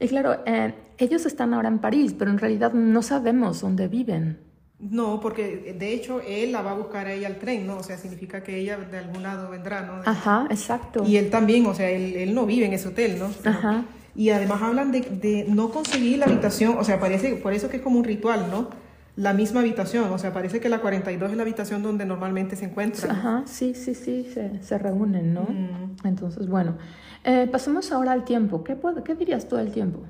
Y 0.00 0.08
claro, 0.08 0.38
eh, 0.46 0.74
ellos 0.98 1.26
están 1.26 1.54
ahora 1.54 1.68
en 1.68 1.78
París, 1.78 2.14
pero 2.16 2.30
en 2.30 2.38
realidad 2.38 2.72
no 2.72 3.02
sabemos 3.02 3.60
dónde 3.60 3.88
viven. 3.88 4.38
No, 4.78 5.18
porque 5.20 5.74
de 5.78 5.94
hecho 5.94 6.20
él 6.20 6.52
la 6.52 6.60
va 6.62 6.72
a 6.72 6.74
buscar 6.74 7.06
a 7.06 7.12
ella 7.12 7.28
al 7.28 7.38
tren, 7.38 7.66
¿no? 7.66 7.78
O 7.78 7.82
sea, 7.82 7.96
significa 7.96 8.42
que 8.42 8.58
ella 8.58 8.76
de 8.76 8.98
algún 8.98 9.22
lado 9.22 9.50
vendrá, 9.50 9.82
¿no? 9.82 10.02
Ajá, 10.04 10.46
exacto. 10.50 11.04
Y 11.06 11.16
él 11.16 11.30
también, 11.30 11.64
o 11.66 11.74
sea, 11.74 11.90
él, 11.90 12.16
él 12.16 12.34
no 12.34 12.44
vive 12.44 12.66
en 12.66 12.74
ese 12.74 12.88
hotel, 12.88 13.18
¿no? 13.18 13.30
Ajá. 13.48 13.84
Y 14.14 14.30
además 14.30 14.62
hablan 14.62 14.92
de, 14.92 15.00
de 15.00 15.46
no 15.48 15.70
conseguir 15.70 16.18
la 16.18 16.26
habitación, 16.26 16.76
o 16.78 16.84
sea, 16.84 17.00
parece, 17.00 17.36
por 17.36 17.52
eso 17.52 17.68
que 17.68 17.78
es 17.78 17.82
como 17.82 17.98
un 17.98 18.04
ritual, 18.04 18.48
¿no? 18.50 18.68
La 19.16 19.32
misma 19.32 19.60
habitación, 19.60 20.10
o 20.10 20.18
sea, 20.18 20.32
parece 20.32 20.60
que 20.60 20.68
la 20.68 20.80
42 20.80 21.30
es 21.30 21.36
la 21.36 21.42
habitación 21.42 21.82
donde 21.82 22.04
normalmente 22.04 22.56
se 22.56 22.64
encuentran. 22.64 23.10
Ajá, 23.10 23.42
sí, 23.46 23.74
sí, 23.74 23.94
sí, 23.94 24.28
se, 24.32 24.62
se 24.62 24.78
reúnen, 24.78 25.32
¿no? 25.32 25.42
Mm. 25.42 26.06
Entonces, 26.06 26.48
bueno, 26.48 26.76
eh, 27.22 27.48
pasemos 27.50 27.92
ahora 27.92 28.12
al 28.12 28.24
tiempo. 28.24 28.64
¿Qué, 28.64 28.76
¿Qué 29.04 29.14
dirías 29.14 29.48
tú 29.48 29.56
del 29.56 29.70
tiempo? 29.70 30.00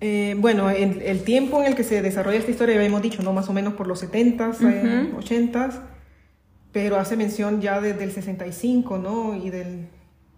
Eh, 0.00 0.36
bueno, 0.38 0.70
el, 0.70 1.02
el, 1.02 1.24
tiempo 1.24 1.60
en 1.60 1.68
el 1.68 1.74
que 1.74 1.82
se 1.82 2.02
desarrolla 2.02 2.38
esta 2.38 2.50
historia, 2.50 2.76
ya 2.76 2.84
hemos 2.84 3.02
dicho, 3.02 3.22
¿no? 3.22 3.32
Más 3.32 3.48
o 3.48 3.52
menos 3.52 3.74
por 3.74 3.86
los 3.86 4.02
70s, 4.04 4.58
80s, 5.16 5.74
eh, 5.74 5.80
pero 6.70 6.96
hace 6.96 7.16
mención 7.16 7.60
ya 7.60 7.80
desde 7.80 8.04
el 8.04 8.12
65, 8.12 8.98
¿no? 8.98 9.34
Y 9.34 9.50
del 9.50 9.88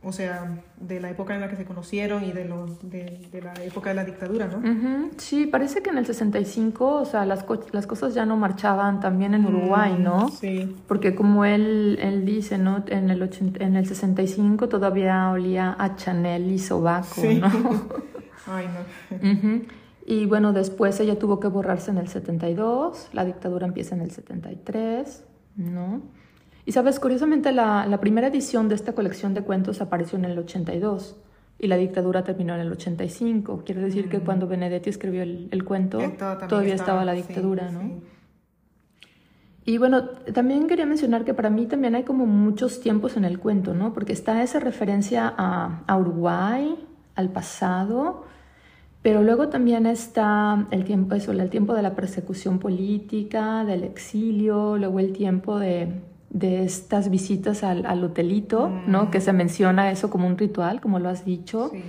o 0.02 0.12
sea, 0.12 0.62
de 0.78 1.00
la 1.00 1.10
época 1.10 1.34
en 1.34 1.40
la 1.40 1.48
que 1.48 1.56
se 1.56 1.64
conocieron 1.64 2.22
y 2.22 2.30
de, 2.30 2.44
lo, 2.44 2.66
de, 2.82 3.18
la 3.42 3.52
época 3.64 3.90
de 3.90 3.96
la 3.96 4.04
dictadura, 4.04 4.46
¿no? 4.46 5.10
Sí, 5.16 5.46
parece 5.46 5.82
que 5.82 5.90
en 5.90 5.98
el 5.98 6.06
65, 6.06 6.86
o 6.86 7.04
sea, 7.04 7.26
las, 7.26 7.44
las 7.72 7.86
cosas 7.86 8.14
ya 8.14 8.24
no 8.24 8.36
marchaban 8.36 9.00
también 9.00 9.34
en 9.34 9.44
Uruguay, 9.44 9.94
mm, 9.98 10.02
¿no? 10.02 10.28
Sí. 10.28 10.76
Porque 10.86 11.16
como 11.16 11.44
él, 11.44 11.98
él 12.00 12.24
dice, 12.24 12.58
¿no? 12.58 12.84
En 12.86 13.10
el, 13.10 13.28
en 13.58 13.76
el 13.76 13.86
65 13.86 14.68
todavía 14.68 15.30
olía 15.30 15.74
a 15.78 15.96
Chanel 15.96 16.52
y 16.52 16.60
sobaco, 16.60 17.22
¿no? 17.40 17.48
Ay, 18.46 18.66
no. 18.68 19.78
Y 20.06 20.26
bueno, 20.26 20.52
después 20.52 20.98
ella 21.00 21.18
tuvo 21.18 21.40
que 21.40 21.48
borrarse 21.48 21.90
en 21.90 21.98
el 21.98 22.08
72, 22.08 23.08
la 23.12 23.24
dictadura 23.24 23.66
empieza 23.66 23.94
en 23.96 24.02
el 24.02 24.10
73, 24.10 25.24
¿no? 25.56 26.02
Y 26.68 26.72
sabes, 26.72 27.00
curiosamente 27.00 27.50
la, 27.50 27.86
la, 27.86 27.98
primera 27.98 28.26
edición 28.26 28.68
de 28.68 28.74
esta 28.74 28.92
colección 28.92 29.32
de 29.32 29.40
cuentos 29.40 29.80
apareció 29.80 30.18
en 30.18 30.26
el 30.26 30.38
82 30.38 31.16
y 31.58 31.66
la 31.66 31.78
dictadura 31.78 32.24
terminó 32.24 32.54
en 32.56 32.60
el 32.60 32.70
85. 32.70 33.62
Quiere 33.64 33.80
decir 33.80 34.10
que 34.10 34.18
mm. 34.18 34.24
cuando 34.26 34.46
Benedetti 34.46 34.90
escribió 34.90 35.22
el, 35.22 35.48
el 35.50 35.64
cuento 35.64 35.98
todavía 36.46 36.74
estaba, 36.74 37.06
la 37.06 37.14
dictadura, 37.14 37.70
¿no? 37.70 38.02
Y 39.64 39.78
bueno, 39.78 40.10
también 40.34 40.66
quería 40.66 40.84
mencionar 40.84 41.24
que 41.24 41.32
para 41.32 41.48
mí 41.48 41.64
también 41.64 41.94
hay 41.94 42.02
como 42.02 42.26
muchos 42.26 42.80
tiempos 42.80 43.16
en 43.16 43.24
el 43.24 43.38
cuento, 43.38 43.72
¿no? 43.72 43.94
Porque 43.94 44.12
está 44.12 44.42
esa 44.42 44.60
referencia 44.60 45.32
a, 45.38 45.84
a 45.86 45.96
Uruguay, 45.96 46.76
al 47.14 47.30
pasado, 47.30 48.26
pero 49.00 49.22
luego 49.22 49.48
también 49.48 49.86
está 49.86 50.66
el 50.70 50.84
tiempo, 50.84 51.14
eso, 51.14 51.32
el 51.32 51.48
tiempo 51.48 51.72
de 51.72 51.80
la 51.80 51.94
persecución 51.96 52.58
política, 52.58 53.64
del 53.64 53.84
exilio, 53.84 54.76
luego 54.76 55.00
el 55.00 55.14
tiempo 55.14 55.58
de, 55.58 56.02
de 56.30 56.64
estas 56.64 57.10
visitas 57.10 57.62
al, 57.64 57.86
al 57.86 58.04
hotelito, 58.04 58.68
¿no? 58.86 59.04
Mm. 59.04 59.10
Que 59.10 59.20
se 59.20 59.32
menciona 59.32 59.90
eso 59.90 60.10
como 60.10 60.26
un 60.26 60.36
ritual, 60.36 60.80
como 60.80 60.98
lo 60.98 61.08
has 61.08 61.24
dicho. 61.24 61.70
Sí. 61.72 61.82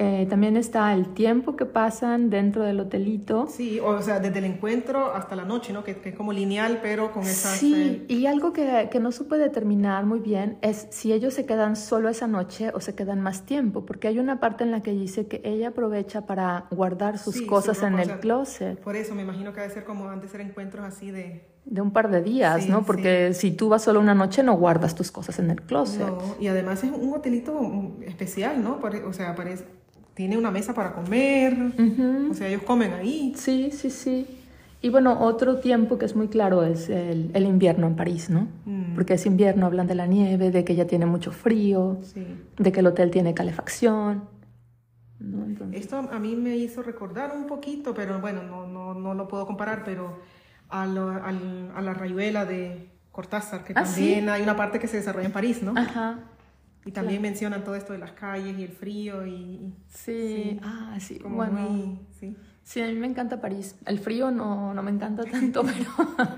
Eh, 0.00 0.26
también 0.28 0.56
está 0.56 0.92
el 0.92 1.14
tiempo 1.14 1.54
que 1.54 1.66
pasan 1.66 2.28
dentro 2.28 2.64
del 2.64 2.80
hotelito. 2.80 3.46
Sí, 3.46 3.78
o 3.78 4.02
sea, 4.02 4.18
desde 4.18 4.40
el 4.40 4.46
encuentro 4.46 5.14
hasta 5.14 5.36
la 5.36 5.44
noche, 5.44 5.72
¿no? 5.72 5.84
Que, 5.84 5.98
que 5.98 6.08
es 6.08 6.16
como 6.16 6.32
lineal, 6.32 6.80
pero 6.82 7.12
con 7.12 7.22
esa... 7.22 7.50
Sí, 7.50 8.04
eh, 8.08 8.12
y 8.12 8.26
algo 8.26 8.52
que, 8.52 8.88
que, 8.90 8.98
no 8.98 9.12
supe 9.12 9.38
determinar 9.38 10.04
muy 10.04 10.18
bien 10.18 10.58
es 10.62 10.88
si 10.90 11.12
ellos 11.12 11.32
se 11.34 11.46
quedan 11.46 11.76
solo 11.76 12.08
esa 12.08 12.26
noche 12.26 12.72
o 12.74 12.80
se 12.80 12.96
quedan 12.96 13.20
más 13.20 13.46
tiempo, 13.46 13.86
porque 13.86 14.08
hay 14.08 14.18
una 14.18 14.40
parte 14.40 14.64
en 14.64 14.72
la 14.72 14.82
que 14.82 14.90
dice 14.90 15.28
que 15.28 15.40
ella 15.44 15.68
aprovecha 15.68 16.26
para 16.26 16.66
guardar 16.72 17.18
sus 17.18 17.42
cosas 17.42 17.80
en 17.84 18.00
el 18.00 18.18
closet. 18.18 18.80
Por 18.80 18.96
eso 18.96 19.14
me 19.14 19.22
imagino 19.22 19.52
que 19.52 19.60
debe 19.60 19.72
ser 19.72 19.84
como 19.84 20.08
antes 20.08 20.34
eran 20.34 20.48
encuentros 20.48 20.84
así 20.84 21.12
de 21.12 21.53
de 21.64 21.80
un 21.80 21.92
par 21.92 22.10
de 22.10 22.22
días, 22.22 22.68
¿no? 22.68 22.84
Porque 22.84 23.32
si 23.32 23.50
tú 23.50 23.68
vas 23.68 23.82
solo 23.82 24.00
una 24.00 24.14
noche 24.14 24.42
no 24.42 24.54
guardas 24.54 24.94
tus 24.94 25.10
cosas 25.10 25.38
en 25.38 25.50
el 25.50 25.62
closet. 25.62 26.06
No, 26.06 26.18
y 26.40 26.48
además 26.48 26.84
es 26.84 26.90
un 26.92 27.12
hotelito 27.14 27.96
especial, 28.02 28.62
¿no? 28.62 28.80
O 29.06 29.12
sea, 29.12 29.34
parece, 29.34 29.64
tiene 30.14 30.36
una 30.36 30.50
mesa 30.50 30.74
para 30.74 30.92
comer, 30.92 31.56
o 32.30 32.34
sea, 32.34 32.48
ellos 32.48 32.62
comen 32.62 32.92
ahí. 32.92 33.34
Sí, 33.36 33.70
sí, 33.72 33.90
sí. 33.90 34.26
Y 34.82 34.90
bueno, 34.90 35.18
otro 35.20 35.60
tiempo 35.60 35.96
que 35.96 36.04
es 36.04 36.14
muy 36.14 36.28
claro 36.28 36.62
es 36.62 36.90
el, 36.90 37.30
el 37.32 37.46
invierno 37.46 37.86
en 37.86 37.96
París, 37.96 38.28
¿no? 38.28 38.48
Mm. 38.66 38.94
Porque 38.94 39.14
es 39.14 39.24
invierno, 39.24 39.64
hablan 39.64 39.86
de 39.86 39.94
la 39.94 40.06
nieve, 40.06 40.50
de 40.50 40.62
que 40.62 40.74
ya 40.74 40.86
tiene 40.86 41.06
mucho 41.06 41.32
frío, 41.32 41.98
de 42.58 42.72
que 42.72 42.80
el 42.80 42.86
hotel 42.86 43.10
tiene 43.10 43.32
calefacción. 43.32 44.24
Esto 45.72 45.96
a 45.96 46.18
mí 46.18 46.36
me 46.36 46.56
hizo 46.56 46.82
recordar 46.82 47.32
un 47.34 47.46
poquito, 47.46 47.94
pero 47.94 48.20
bueno, 48.20 48.42
no, 48.42 48.66
no, 48.66 48.92
no 48.92 49.14
lo 49.14 49.26
puedo 49.26 49.46
comparar, 49.46 49.84
pero 49.84 50.18
a, 50.68 50.82
a, 50.82 51.82
la 51.82 51.94
rayuela 51.94 52.44
de 52.44 52.90
Cortázar, 53.12 53.64
que 53.64 53.72
ah, 53.76 53.84
también 53.84 54.28
hay 54.28 54.42
una 54.42 54.56
parte 54.56 54.78
que 54.78 54.88
se 54.88 54.96
desarrolla 54.96 55.26
en 55.26 55.32
París, 55.32 55.62
¿no? 55.62 55.74
Ajá. 55.76 56.18
Y 56.86 56.92
también 56.92 57.22
mencionan 57.22 57.64
todo 57.64 57.76
esto 57.76 57.92
de 57.92 57.98
las 57.98 58.12
calles 58.12 58.58
y 58.58 58.64
el 58.64 58.72
frío 58.72 59.26
y... 59.26 59.72
Sí, 59.88 60.60
ah, 60.62 60.96
sí, 61.00 61.18
bueno. 61.24 61.98
sí. 62.20 62.36
sí. 62.62 62.82
a 62.82 62.86
mí 62.86 62.94
me 62.94 63.06
encanta 63.06 63.40
París. 63.40 63.76
El 63.86 63.98
frío 63.98 64.30
no, 64.30 64.74
no 64.74 64.82
me 64.82 64.90
encanta 64.90 65.24
tanto, 65.30 65.64
pero... 65.64 66.36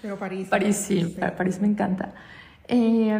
pero 0.00 0.18
París. 0.18 0.48
París 0.48 0.76
sí, 0.76 1.16
París 1.36 1.60
me 1.60 1.66
encanta. 1.66 2.14
Eh, 2.68 3.18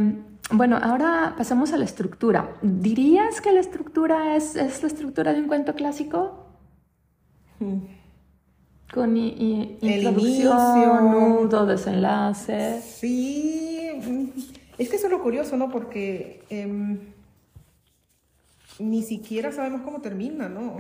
bueno, 0.53 0.79
ahora 0.81 1.35
pasamos 1.37 1.73
a 1.73 1.79
la 1.79 1.85
estructura. 1.85 2.55
¿Dirías 2.63 3.41
que 3.41 3.51
la 3.53 3.61
estructura 3.61 4.37
es, 4.37 4.55
es 4.55 4.83
la 4.83 4.89
estructura 4.89 5.33
de 5.33 5.41
un 5.41 5.49
cuento 5.49 5.75
clásico? 5.75 6.47
Mm. 7.59 8.02
Con 8.93 9.17
introducción, 9.17 11.11
nudo, 11.11 11.65
desenlace. 11.65 12.83
Sí, 12.83 13.91
es 14.77 14.91
que 14.91 14.97
eso 14.97 15.07
es 15.07 15.13
lo 15.13 15.23
curioso, 15.23 15.57
¿no? 15.57 15.71
Porque 15.71 16.45
em, 16.51 16.99
ni 18.79 19.03
siquiera 19.03 19.51
sabemos 19.51 19.81
cómo 19.83 20.01
termina, 20.01 20.49
¿no? 20.49 20.77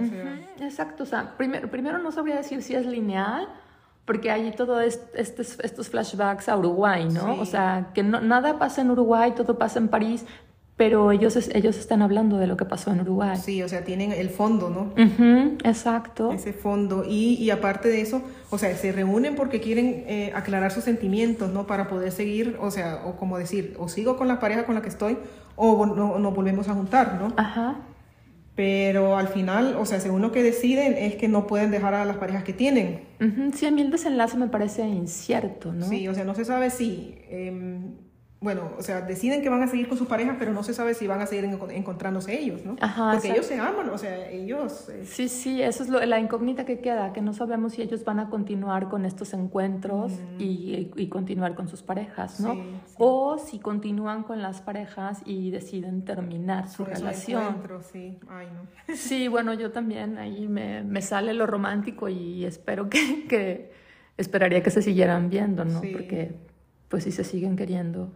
Exacto, 0.61 1.05
o 1.05 1.07
sea, 1.07 1.37
primero, 1.38 1.70
primero 1.70 1.98
no 1.98 2.12
sabría 2.12 2.37
decir 2.37 2.62
si 2.62 2.75
es 2.75 2.85
lineal, 2.85 3.48
porque 4.05 4.31
hay 4.31 4.51
todos 4.53 4.83
estos, 5.14 5.59
estos 5.61 5.88
flashbacks 5.88 6.48
a 6.48 6.57
Uruguay, 6.57 7.09
¿no? 7.09 7.40
O 7.40 7.46
sea, 7.46 7.92
que 7.94 8.03
no, 8.03 8.20
nada 8.20 8.59
pasa 8.59 8.83
en 8.83 8.90
Uruguay, 8.90 9.33
todo 9.35 9.57
pasa 9.57 9.79
en 9.79 9.88
París, 9.88 10.27
pero 10.76 11.12
ellos, 11.12 11.37
ellos 11.54 11.76
están 11.76 12.02
hablando 12.02 12.38
de 12.38 12.46
lo 12.46 12.56
que 12.56 12.64
pasó 12.64 12.90
en 12.90 13.02
Uruguay. 13.02 13.37
Sí, 13.37 13.62
o 13.62 13.68
sea, 13.68 13.85
tienen 13.85 14.11
el 14.12 14.30
fondo, 14.30 14.70
¿no? 14.70 14.92
exacto. 15.64 16.32
Ese 16.32 16.52
fondo. 16.52 17.04
Y, 17.06 17.35
y, 17.35 17.50
aparte 17.50 17.88
de 17.88 18.00
eso, 18.00 18.22
o 18.50 18.58
sea, 18.58 18.74
se 18.76 18.90
reúnen 18.90 19.35
porque 19.35 19.61
quieren 19.61 20.04
eh, 20.06 20.32
aclarar 20.35 20.72
sus 20.72 20.85
sentimientos, 20.85 21.52
¿no? 21.52 21.66
Para 21.66 21.88
poder 21.88 22.11
seguir, 22.11 22.56
o 22.61 22.70
sea, 22.70 23.02
o 23.04 23.16
como 23.16 23.38
decir, 23.38 23.76
o 23.78 23.88
sigo 23.88 24.16
con 24.16 24.28
la 24.28 24.40
pareja 24.40 24.64
con 24.64 24.74
la 24.74 24.82
que 24.82 24.88
estoy, 24.88 25.18
o 25.56 25.85
no, 25.87 26.18
nos 26.18 26.35
volvemos 26.35 26.68
a 26.68 26.74
juntar, 26.74 27.20
¿no? 27.20 27.35
Ajá. 27.37 27.76
Pero 28.54 29.16
al 29.16 29.28
final, 29.28 29.76
o 29.76 29.87
sea, 29.87 30.00
según 30.00 30.20
lo 30.20 30.32
que 30.32 30.42
deciden 30.42 30.94
es 30.94 31.16
que 31.16 31.28
no 31.28 31.46
pueden 31.46 31.70
dejar 31.70 31.94
a 31.94 32.04
las 32.04 32.16
parejas 32.16 32.44
que 32.44 32.52
tienen. 32.52 33.02
Sí, 33.54 33.66
a 33.66 33.70
mí 33.70 33.82
el 33.82 33.90
desenlace 33.90 34.37
me 34.37 34.48
parece 34.48 34.87
incierto, 34.87 35.72
¿no? 35.72 35.87
Sí, 35.87 36.08
o 36.08 36.14
sea, 36.14 36.24
no 36.24 36.35
se 36.35 36.44
sabe 36.44 36.70
si... 36.70 37.14
Eh, 37.28 37.78
bueno, 38.42 38.72
o 38.76 38.83
sea, 38.83 39.02
deciden 39.02 39.40
que 39.40 39.48
van 39.48 39.62
a 39.62 39.68
seguir 39.68 39.88
con 39.88 39.96
sus 39.96 40.09
parejas, 40.09 40.35
pero 40.37 40.52
no 40.52 40.64
se 40.64 40.74
sabe 40.74 40.94
si 40.94 41.07
van 41.07 41.20
a 41.20 41.26
seguir 41.26 41.44
encontrándose 41.44 42.37
ellos, 42.37 42.64
¿no? 42.64 42.76
Ajá, 42.81 43.12
Porque 43.12 43.31
ellos 43.31 43.46
se 43.46 43.59
aman, 43.59 43.88
o 43.88 43.96
sea, 43.96 44.28
ellos... 44.31 44.88
Eh, 44.88 45.05
sí, 45.07 45.28
sí, 45.28 45.62
eso 45.62 45.85
es 45.85 45.88
lo, 45.88 46.05
la 46.05 46.18
incógnita 46.18 46.64
que 46.64 46.81
queda, 46.81 47.12
que 47.12 47.22
no 47.22 47.35
sabemos 47.35 47.74
si 47.74 47.83
ellos 47.83 48.05
van 48.05 48.18
a 48.18 48.28
continuar 48.31 48.88
con 48.88 49.05
estos 49.05 49.33
encuentros 49.33 50.12
y, 50.40 50.90
y, 50.96 51.09
continuar 51.09 51.55
con 51.55 51.68
sus 51.68 51.83
parejas, 51.85 52.40
¿no? 52.40 52.57
O 52.98 53.38
si 53.38 53.61
continúan 53.61 54.24
con 54.24 54.42
las 54.42 54.61
parejas 54.61 55.22
y 55.24 55.52
deciden 55.52 56.05
terminar 56.05 56.68
su 56.68 56.85
relación. 56.85 57.62
sí. 57.92 58.18
Ay, 58.28 58.48
no. 58.52 58.94
sí, 58.96 59.28
bueno, 59.28 59.55
yo 59.55 59.70
también 59.70 60.18
ahí 60.18 60.48
me, 60.48 60.83
me 60.83 61.00
sale 61.00 61.33
lo 61.33 61.46
romántico 61.46 62.09
y 62.09 62.44
espero 62.44 62.90
que, 62.90 63.24
que, 63.28 63.70
esperaría 64.16 64.64
que 64.64 64.70
se 64.70 64.83
siguieran 64.83 65.31
viendo, 65.31 65.64
¿no? 65.64 65.81
Porque 65.92 66.35
pues 66.88 67.05
si 67.05 67.12
se 67.12 67.24
siguen 67.24 67.57
queriendo 67.57 68.12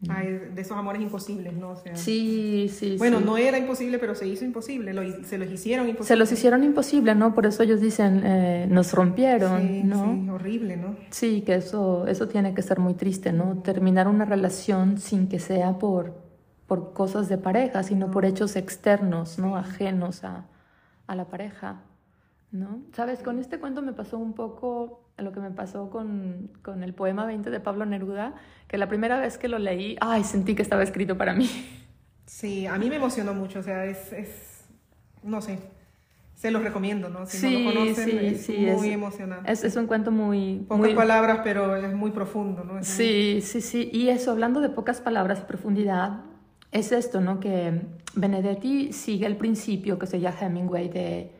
de 0.00 0.60
esos 0.60 0.76
amores 0.76 1.02
imposibles, 1.02 1.54
¿no? 1.54 1.74
sí, 1.94 2.70
sí. 2.72 2.96
Bueno, 2.98 3.18
no 3.18 3.36
era 3.36 3.58
imposible, 3.58 3.98
pero 3.98 4.14
se 4.14 4.28
hizo 4.28 4.44
imposible, 4.44 4.92
se 5.24 5.38
los 5.38 5.50
hicieron 5.50 5.88
imposible. 5.88 6.06
Se 6.06 6.16
los 6.16 6.30
hicieron 6.30 6.62
imposible, 6.62 7.16
¿no? 7.16 7.34
Por 7.34 7.46
eso 7.46 7.64
ellos 7.64 7.80
dicen, 7.80 8.22
eh, 8.24 8.66
nos 8.70 8.92
rompieron, 8.92 9.88
¿no? 9.88 10.04
Sí, 10.04 10.30
horrible, 10.30 10.76
¿no? 10.76 10.96
Sí, 11.10 11.42
que 11.42 11.56
eso, 11.56 12.06
eso 12.06 12.28
tiene 12.28 12.54
que 12.54 12.62
ser 12.62 12.78
muy 12.78 12.94
triste, 12.94 13.32
¿no? 13.32 13.58
Terminar 13.58 14.06
una 14.06 14.24
relación 14.24 14.98
sin 14.98 15.28
que 15.28 15.40
sea 15.40 15.78
por, 15.78 16.14
por 16.68 16.92
cosas 16.92 17.28
de 17.28 17.38
pareja, 17.38 17.82
sino 17.82 18.08
por 18.10 18.24
hechos 18.24 18.54
externos, 18.54 19.36
¿no? 19.40 19.56
Ajenos 19.56 20.22
a, 20.22 20.46
a 21.08 21.16
la 21.16 21.24
pareja, 21.24 21.82
¿no? 22.52 22.82
Sabes, 22.92 23.18
con 23.20 23.40
este 23.40 23.58
cuento 23.58 23.82
me 23.82 23.92
pasó 23.92 24.16
un 24.16 24.34
poco 24.34 25.07
lo 25.22 25.32
que 25.32 25.40
me 25.40 25.50
pasó 25.50 25.90
con, 25.90 26.50
con, 26.62 26.82
el 26.82 26.94
poema 26.94 27.26
20 27.26 27.50
de 27.50 27.60
Pablo 27.60 27.86
Neruda, 27.86 28.34
que 28.68 28.78
la 28.78 28.88
primera 28.88 29.18
vez 29.18 29.38
que 29.38 29.48
lo 29.48 29.58
leí, 29.58 29.96
ay, 30.00 30.24
sentí 30.24 30.54
que 30.54 30.62
estaba 30.62 30.82
escrito 30.82 31.16
para 31.18 31.34
mí. 31.34 31.48
Sí, 32.26 32.66
a 32.66 32.76
mí 32.78 32.90
me 32.90 32.96
emocionó 32.96 33.34
mucho, 33.34 33.60
o 33.60 33.62
sea, 33.62 33.86
es, 33.86 34.12
es 34.12 34.64
no 35.22 35.40
sé, 35.40 35.58
se 36.34 36.50
los 36.50 36.62
recomiendo, 36.62 37.08
¿no? 37.08 37.26
Si 37.26 37.64
no 37.64 37.70
lo 37.70 37.74
conocen, 37.74 38.18
es 38.18 38.48
muy 38.48 38.90
emocionante. 38.90 39.50
Es, 39.50 39.64
es, 39.64 39.74
un 39.76 39.86
cuento 39.86 40.12
muy... 40.12 40.64
Pocas 40.68 40.92
palabras, 40.92 41.40
pero 41.42 41.74
es 41.74 41.92
muy 41.94 42.12
profundo, 42.12 42.64
¿no? 42.64 42.84
sí, 42.84 43.40
sí, 43.42 43.60
sí. 43.60 43.90
Y 43.92 44.08
eso, 44.10 44.30
hablando 44.30 44.60
de 44.60 44.68
pocas 44.68 45.00
palabras 45.00 45.40
y 45.40 45.46
profundidad, 45.46 46.20
es 46.70 46.92
esto, 46.92 47.20
¿no? 47.20 47.40
Que 47.40 47.80
Benedetti 48.14 48.92
sigue 48.92 49.26
el 49.26 49.36
principio 49.36 49.98
que 49.98 50.06
se 50.06 50.20
llama 50.20 50.36
Hemingway 50.40 50.88
de, 50.88 51.32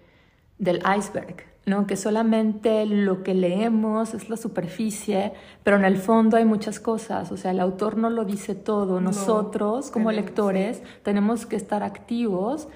del 0.58 0.82
iceberg, 0.96 1.44
¿no? 1.66 1.86
que 1.86 1.96
solamente 1.96 2.86
lo 2.86 3.22
que 3.22 3.34
leemos 3.34 4.14
es 4.14 4.28
la 4.28 4.36
superficie, 4.36 5.32
pero 5.62 5.76
en 5.76 5.84
el 5.84 5.98
fondo 5.98 6.36
hay 6.36 6.44
muchas 6.44 6.80
cosas, 6.80 7.30
o 7.30 7.36
sea, 7.36 7.50
el 7.50 7.60
autor 7.60 7.96
no 7.96 8.10
lo 8.10 8.24
dice 8.24 8.54
todo, 8.54 9.00
nosotros 9.00 9.90
como 9.90 10.10
lectores 10.10 10.82
tenemos 11.02 11.46
que 11.46 11.56
estar 11.56 11.82
activos 11.82 12.68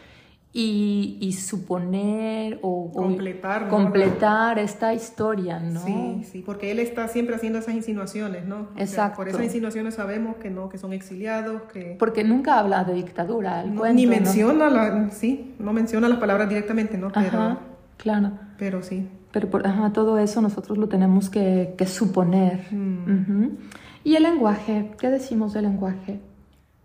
y, 0.55 1.17
y 1.21 1.33
suponer 1.33 2.59
o 2.61 2.93
completar, 2.93 3.69
completar 3.69 4.59
esta 4.59 4.93
historia, 4.93 5.59
¿no? 5.59 5.83
Sí, 5.83 6.27
sí, 6.31 6.43
porque 6.45 6.71
él 6.71 6.79
está 6.79 7.09
siempre 7.09 7.35
haciendo 7.35 7.59
esas 7.59 7.75
insinuaciones, 7.75 8.45
¿no? 8.45 8.69
Exacto. 8.77 9.17
por 9.17 9.29
esas 9.29 9.43
insinuaciones 9.43 9.95
sabemos 9.95 10.37
que 10.37 10.51
no, 10.51 10.69
que 10.69 10.77
son 10.77 10.93
exiliados, 10.93 11.63
que... 11.73 11.97
Porque 11.99 12.23
nunca 12.23 12.59
habla 12.59 12.85
de 12.85 12.93
dictadura, 12.93 13.63
el 13.63 13.75
Ni 13.95 14.07
menciona, 14.07 14.69
la, 14.69 15.11
sí, 15.11 15.55
no 15.59 15.73
menciona 15.73 16.07
las 16.09 16.19
palabras 16.19 16.51
directamente, 16.51 16.99
¿no? 16.99 17.11
Pero... 17.13 17.72
Claro. 18.03 18.33
Pero 18.59 18.83
sí. 18.83 19.09
Pero 19.31 19.49
por, 19.49 19.63
todo 19.93 20.19
eso 20.19 20.43
nosotros 20.43 20.77
lo 20.77 20.89
tenemos 20.89 21.31
que, 21.31 21.77
suponer. 21.87 22.67
Mm. 22.73 23.59
¿Y 24.03 24.17
el 24.17 24.25
lenguaje? 24.25 24.91
¿Qué 24.99 25.09
decimos 25.09 25.53
del 25.53 25.67
lenguaje? 25.67 26.19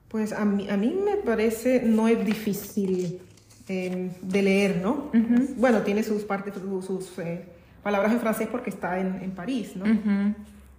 Pues 0.10 0.32
a 0.32 0.45
mí, 0.45 0.69
a 0.69 0.77
mí 0.77 0.95
me 1.03 1.15
parece 1.15 1.82
no 1.84 2.08
es 2.08 2.23
difícil 2.23 3.19
em, 3.67 4.12
de 4.21 4.41
leer, 4.43 4.80
¿no? 4.84 5.10
Bueno, 5.58 5.82
tiene 5.82 6.03
sus 6.03 6.23
partes, 6.23 6.53
sus, 6.86 7.17
eh, 7.17 7.45
palabras 7.82 8.13
en 8.13 8.19
francés 8.19 8.47
porque 8.51 8.69
está 8.69 8.99
en, 8.99 9.15
en 9.23 9.32
París, 9.32 9.75
¿no? 9.75 9.86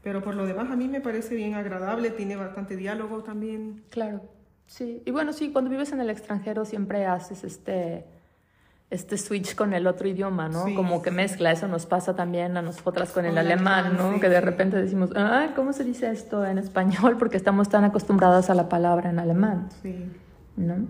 Pero 0.05 0.22
por 0.22 0.37
lo 0.37 0.46
demás 0.46 0.70
a 0.70 0.77
mí 0.77 0.87
me 0.87 1.01
parece 1.01 1.35
bien 1.35 1.55
agradable, 1.55 2.11
tiene 2.11 2.37
bastante 2.37 2.77
diálogo 2.77 3.24
también. 3.24 3.83
Claro, 3.90 4.22
sí. 4.66 5.03
Y 5.05 5.11
bueno, 5.11 5.33
sí, 5.33 5.51
cuando 5.51 5.68
vives 5.68 5.90
en 5.90 6.01
el 6.01 6.11
extranjero 6.11 6.64
siempre 6.64 7.07
haces 7.07 7.42
este 7.42 8.05
este 8.90 9.18
switch 9.18 9.55
con 9.55 9.74
el 9.74 9.87
otro 9.87 10.09
idioma, 10.09 10.48
¿no? 10.48 10.64
Como 10.74 11.03
que 11.03 11.11
mezcla, 11.11 11.53
eso 11.53 11.68
nos 11.68 11.85
pasa 11.85 12.14
también 12.16 12.57
a 12.57 12.62
nosotras 12.62 13.12
con 13.12 13.27
el 13.27 13.37
alemán, 13.37 13.96
¿no? 13.98 14.18
que 14.18 14.29
de 14.29 14.40
repente 14.40 14.81
decimos, 14.81 15.11
ah, 15.14 15.48
¿cómo 15.55 15.72
se 15.72 15.85
dice 15.85 16.11
esto 16.11 16.44
en 16.44 16.59
español? 16.59 17.16
Porque 17.18 17.37
estamos 17.37 17.68
tan 17.68 17.85
acostumbradas 17.85 18.48
a 18.48 18.55
la 18.55 18.68
palabra 18.68 19.11
en 19.11 19.18
alemán, 19.18 19.68
sí. 19.83 20.07
¿no? 20.57 20.87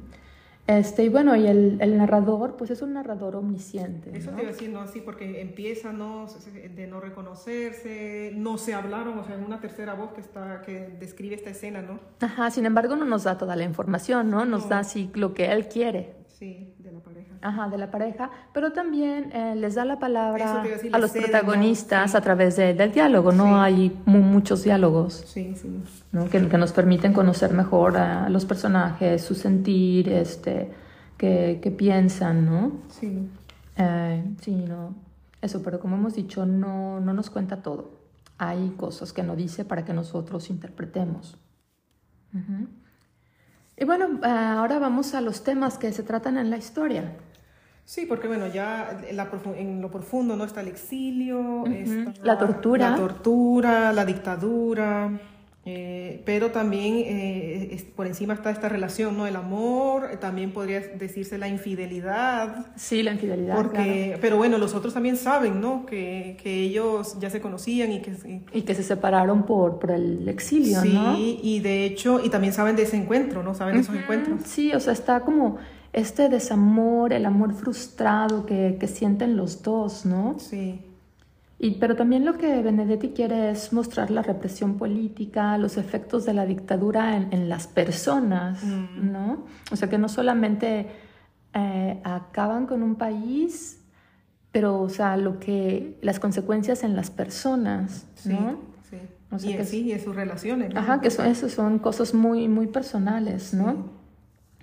Este, 0.68 1.02
y 1.02 1.08
bueno, 1.08 1.34
y 1.34 1.46
el, 1.46 1.78
el, 1.80 1.96
narrador, 1.96 2.56
pues 2.56 2.70
es 2.70 2.82
un 2.82 2.92
narrador 2.92 3.36
omnisciente. 3.36 4.10
Eso 4.14 4.30
te 4.32 4.42
iba 4.42 4.50
a 4.50 4.52
decir, 4.52 4.68
¿no? 4.68 4.82
Así, 4.82 5.00
porque 5.00 5.40
empieza 5.40 5.94
¿no? 5.94 6.26
de 6.52 6.86
no 6.86 7.00
reconocerse, 7.00 8.32
no 8.36 8.58
se 8.58 8.74
hablaron, 8.74 9.18
o 9.18 9.24
sea, 9.24 9.38
una 9.38 9.60
tercera 9.60 9.94
voz 9.94 10.12
que, 10.12 10.20
está, 10.20 10.60
que 10.60 10.94
describe 11.00 11.36
esta 11.36 11.48
escena, 11.48 11.80
¿no? 11.80 11.98
Ajá, 12.20 12.50
sin 12.50 12.66
embargo, 12.66 12.96
no 12.96 13.06
nos 13.06 13.24
da 13.24 13.38
toda 13.38 13.56
la 13.56 13.64
información, 13.64 14.30
¿no? 14.30 14.44
Nos 14.44 14.68
da 14.68 14.80
así 14.80 15.10
lo 15.14 15.32
que 15.32 15.50
él 15.52 15.68
quiere. 15.68 16.16
Sí. 16.38 16.74
Ajá, 17.40 17.68
de 17.68 17.78
la 17.78 17.90
pareja, 17.90 18.30
pero 18.52 18.72
también 18.72 19.30
eh, 19.32 19.54
les 19.54 19.76
da 19.76 19.84
la 19.84 19.98
palabra 19.98 20.64
a 20.92 20.98
los 20.98 21.12
protagonistas 21.12 22.14
a 22.14 22.20
través 22.20 22.56
del 22.56 22.92
diálogo, 22.92 23.32
¿no? 23.32 23.60
Hay 23.60 23.96
muchos 24.06 24.64
diálogos 24.64 25.24
sí, 25.26 25.54
sí. 25.54 25.82
¿no? 26.10 26.28
que, 26.28 26.48
que, 26.48 26.58
nos 26.58 26.72
permiten 26.72 27.12
conocer 27.12 27.52
mejor 27.52 27.96
a 27.96 28.28
los 28.28 28.44
personajes, 28.44 29.22
su 29.22 29.34
sentir, 29.34 30.08
este, 30.08 30.70
que, 31.18 31.74
piensan, 31.76 32.46
¿no? 32.46 32.72
Sí. 32.88 33.28
Eh, 33.76 34.24
sí, 34.40 34.54
no. 34.54 34.94
Eso, 35.42 35.62
pero 35.62 35.78
como 35.80 35.96
hemos 35.96 36.14
dicho, 36.14 36.46
no, 36.46 37.00
no 37.00 37.12
nos 37.12 37.30
cuenta 37.30 37.62
todo. 37.62 37.98
Hay 38.38 38.70
cosas 38.76 39.12
que 39.12 39.22
no 39.22 39.36
dice 39.36 39.64
para 39.64 39.84
que 39.84 39.92
nosotros 39.92 40.48
interpretemos. 40.50 41.36
Y 43.76 43.84
bueno, 43.84 44.20
ahora 44.22 44.78
vamos 44.78 45.14
a 45.14 45.20
los 45.20 45.42
temas 45.44 45.78
que 45.78 45.92
se 45.92 46.02
tratan 46.02 46.36
en 46.36 46.50
la 46.50 46.56
historia. 46.56 47.16
Sí, 47.88 48.04
porque 48.04 48.28
bueno, 48.28 48.46
ya 48.48 49.00
en, 49.08 49.80
lo 49.80 49.90
profundo 49.90 50.36
no 50.36 50.44
está 50.44 50.60
el 50.60 50.68
exilio, 50.68 51.64
la 52.22 52.36
tortura. 52.36 52.90
La 52.90 52.96
tortura, 52.96 53.92
la 53.94 54.04
dictadura, 54.04 55.18
eh, 55.64 56.20
pero 56.26 56.50
también 56.50 56.96
eh, 56.98 57.82
por 57.96 58.06
encima 58.06 58.34
está 58.34 58.50
esta 58.50 58.68
relación, 58.68 59.16
¿no? 59.16 59.26
El 59.26 59.36
amor, 59.36 60.18
también 60.20 60.52
podría 60.52 60.80
decirse 60.80 61.38
la 61.38 61.48
infidelidad. 61.48 62.66
Sí, 62.76 63.02
la 63.02 63.12
infidelidad. 63.12 63.56
Porque, 63.56 64.18
Pero 64.20 64.36
bueno, 64.36 64.58
los 64.58 64.74
otros 64.74 64.92
también 64.92 65.16
saben, 65.16 65.58
¿no? 65.58 65.86
Que, 65.86 66.36
que 66.42 66.60
ellos 66.60 67.18
ya 67.18 67.30
se 67.30 67.40
conocían 67.40 67.90
y 67.90 68.02
que... 68.02 68.42
Y, 68.52 68.62
que 68.62 68.74
se 68.74 68.82
separaron 68.82 69.46
por, 69.46 69.78
por 69.78 69.92
el 69.92 70.28
exilio, 70.28 70.84
¿no? 70.84 71.16
Sí, 71.16 71.40
y 71.42 71.60
de 71.60 71.86
hecho, 71.86 72.20
y 72.22 72.28
también 72.28 72.52
saben 72.52 72.76
de 72.76 72.82
ese 72.82 72.98
encuentro, 72.98 73.42
¿no? 73.42 73.54
Saben 73.54 73.76
de 73.76 73.80
esos 73.80 73.96
encuentros. 73.96 74.42
Sí, 74.44 74.74
o 74.74 74.80
sea, 74.80 74.92
está 74.92 75.20
como 75.20 75.56
este 75.92 76.28
desamor, 76.28 77.12
el 77.12 77.26
amor 77.26 77.54
frustrado 77.54 78.46
que, 78.46 78.76
que 78.78 78.86
sienten 78.86 79.36
los 79.36 79.62
dos, 79.62 80.04
¿no? 80.04 80.36
Sí. 80.38 80.80
Y, 81.60 81.72
pero 81.72 81.96
también 81.96 82.24
lo 82.24 82.38
que 82.38 82.62
Benedetti 82.62 83.08
quiere 83.10 83.50
es 83.50 83.72
mostrar 83.72 84.12
la 84.12 84.22
represión 84.22 84.76
política, 84.76 85.58
los 85.58 85.76
efectos 85.76 86.24
de 86.24 86.32
la 86.32 86.46
dictadura 86.46 87.16
en, 87.16 87.48
las 87.48 87.66
personas, 87.66 88.62
mm. 88.62 89.10
¿no? 89.10 89.44
O 89.72 89.76
sea, 89.76 89.88
que 89.88 89.98
no 89.98 90.08
solamente 90.08 90.86
eh, 91.54 92.00
acaban 92.04 92.66
con 92.66 92.84
un 92.84 92.94
país, 92.94 93.80
pero, 94.52 94.80
o 94.80 94.88
sea, 94.88 95.16
lo 95.16 95.40
que, 95.40 95.98
las 96.00 96.20
consecuencias 96.20 96.84
en 96.84 96.94
las 96.94 97.10
personas, 97.10 98.06
¿no? 98.24 98.60
Sí, 98.88 99.50
y, 99.50 99.56
que, 99.56 99.64
sí, 99.64 99.82
y 99.82 99.92
en 99.92 100.00
sus 100.00 100.14
relaciones. 100.14 100.74
Ajá, 100.76 101.00
que 101.00 101.10
son, 101.10 101.26
eso 101.26 101.48
son 101.48 101.80
cosas 101.80 102.14
muy, 102.14 102.46
muy 102.46 102.68
personales, 102.68 103.52
¿no? 103.52 103.97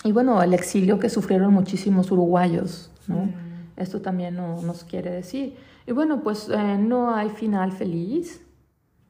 Y 0.06 0.12
bueno, 0.12 0.42
el 0.44 0.54
exilio 0.54 1.00
que 1.00 1.10
sufrieron 1.10 1.52
muchísimos 1.52 2.12
uruguayos, 2.12 2.92
¿no? 3.08 3.26
Mm. 3.26 3.34
Esto 3.76 4.02
también 4.02 4.36
no, 4.36 4.62
nos 4.62 4.84
quiere 4.84 5.10
decir. 5.10 5.58
Y 5.88 5.94
bueno, 5.94 6.22
pues 6.22 6.48
eh, 6.48 6.78
no 6.78 7.16
hay 7.16 7.30
final 7.30 7.72
feliz, 7.72 8.40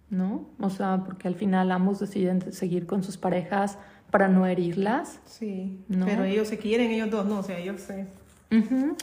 ¿no? 0.10 0.46
O 0.58 0.70
sea, 0.70 1.04
porque 1.06 1.28
al 1.28 1.36
final 1.36 1.74
ambos 1.74 2.00
deciden 2.00 2.54
seguir 2.54 2.86
con 2.86 3.04
sus 3.04 3.18
parejas 3.18 3.78
para 4.10 4.30
no 4.30 4.48
herirlas. 4.48 5.20
Sí, 5.26 5.84
pero 6.06 6.24
ellos 6.24 6.48
se 6.48 6.58
quieren, 6.58 6.90
ellos 6.90 7.12
dos 7.12 7.26
no, 7.26 7.40
o 7.40 7.44
sea, 7.44 7.60
ellos 7.60 7.82
se... 7.82 8.08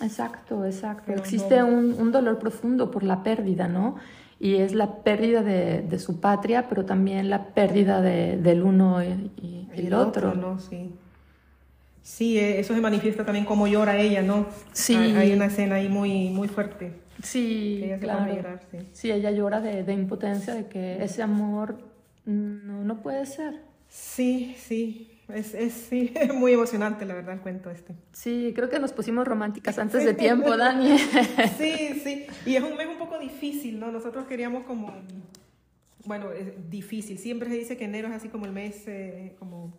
exacto, 0.03 0.65
exacto. 0.65 1.13
Existe 1.13 1.63
un, 1.63 1.93
un, 1.93 2.11
dolor 2.11 2.39
profundo 2.39 2.91
por 2.91 3.03
la 3.03 3.23
pérdida, 3.23 3.69
¿no? 3.69 3.97
Y 4.41 4.57
es 4.57 4.73
la 4.73 5.03
pérdida 5.03 5.43
de, 5.43 5.83
de 5.83 5.99
su 5.99 6.21
patria, 6.21 6.71
pero 6.71 6.87
también 6.87 7.29
la 7.29 7.49
pérdida 7.49 8.01
de, 8.01 8.39
del 8.39 8.63
uno 8.63 9.05
y, 9.05 9.69
el, 9.75 9.93
otro. 9.93 10.35
¿no? 10.35 10.59
Sí. 10.59 10.91
Sí, 12.03 12.39
eh, 12.39 12.59
eso 12.59 12.75
se 12.75 12.81
manifiesta 12.81 13.25
también 13.25 13.45
como 13.45 13.67
llora 13.67 13.97
ella, 13.97 14.23
¿no? 14.23 14.47
Sí. 14.73 14.95
Hay, 14.95 15.33
una 15.33 15.47
escena 15.47 15.77
ahí 15.77 15.89
muy, 15.89 16.31
muy 16.31 16.49
fuerte. 16.49 16.93
Sí, 17.23 17.93
claro. 18.01 18.59
sí. 18.93 19.11
ella 19.11 19.31
llora 19.31 19.61
de, 19.61 19.85
de, 19.85 19.93
impotencia, 19.93 20.55
de 20.55 20.67
que 20.67 21.03
ese 21.03 21.23
amor 21.23 21.79
no, 22.25 22.83
no 22.83 23.03
puede 23.03 23.27
ser. 23.27 23.61
Sí, 23.89 24.57
sí. 24.59 25.09
Es, 25.29 25.55
es, 25.55 25.73
sí, 25.73 26.13
muy 26.35 26.53
emocionante, 26.53 27.07
la 27.07 27.15
verdad, 27.15 27.35
el 27.35 27.41
cuento 27.41 27.71
este. 27.71 27.95
Sí, 28.13 28.53
creo 28.55 28.69
que 28.69 28.79
nos 28.79 28.93
pusimos 28.93 29.27
románticas 29.27 29.79
antes 29.79 30.05
de 30.05 30.15
tiempo, 30.15 30.57
Dani. 30.57 30.99
sí, 30.99 32.01
sí. 32.03 32.27
Y 32.45 32.57
es 32.57 32.63
un 32.63 32.77
mes 32.77 32.89
un 32.89 32.99
poco 32.99 33.19
difícil, 33.19 33.79
¿no? 33.79 33.91
Nosotros 33.91 34.27
queríamos 34.27 34.65
como... 34.65 34.93
Bueno, 36.05 36.33
es 36.33 36.69
difícil. 36.69 37.19
Siempre 37.19 37.49
se 37.49 37.55
dice 37.55 37.77
que 37.77 37.85
enero 37.85 38.09
es 38.09 38.15
así 38.15 38.29
como 38.29 38.47
el 38.47 38.53
mes, 38.53 38.87
eh, 38.89 39.37
como... 39.39 39.73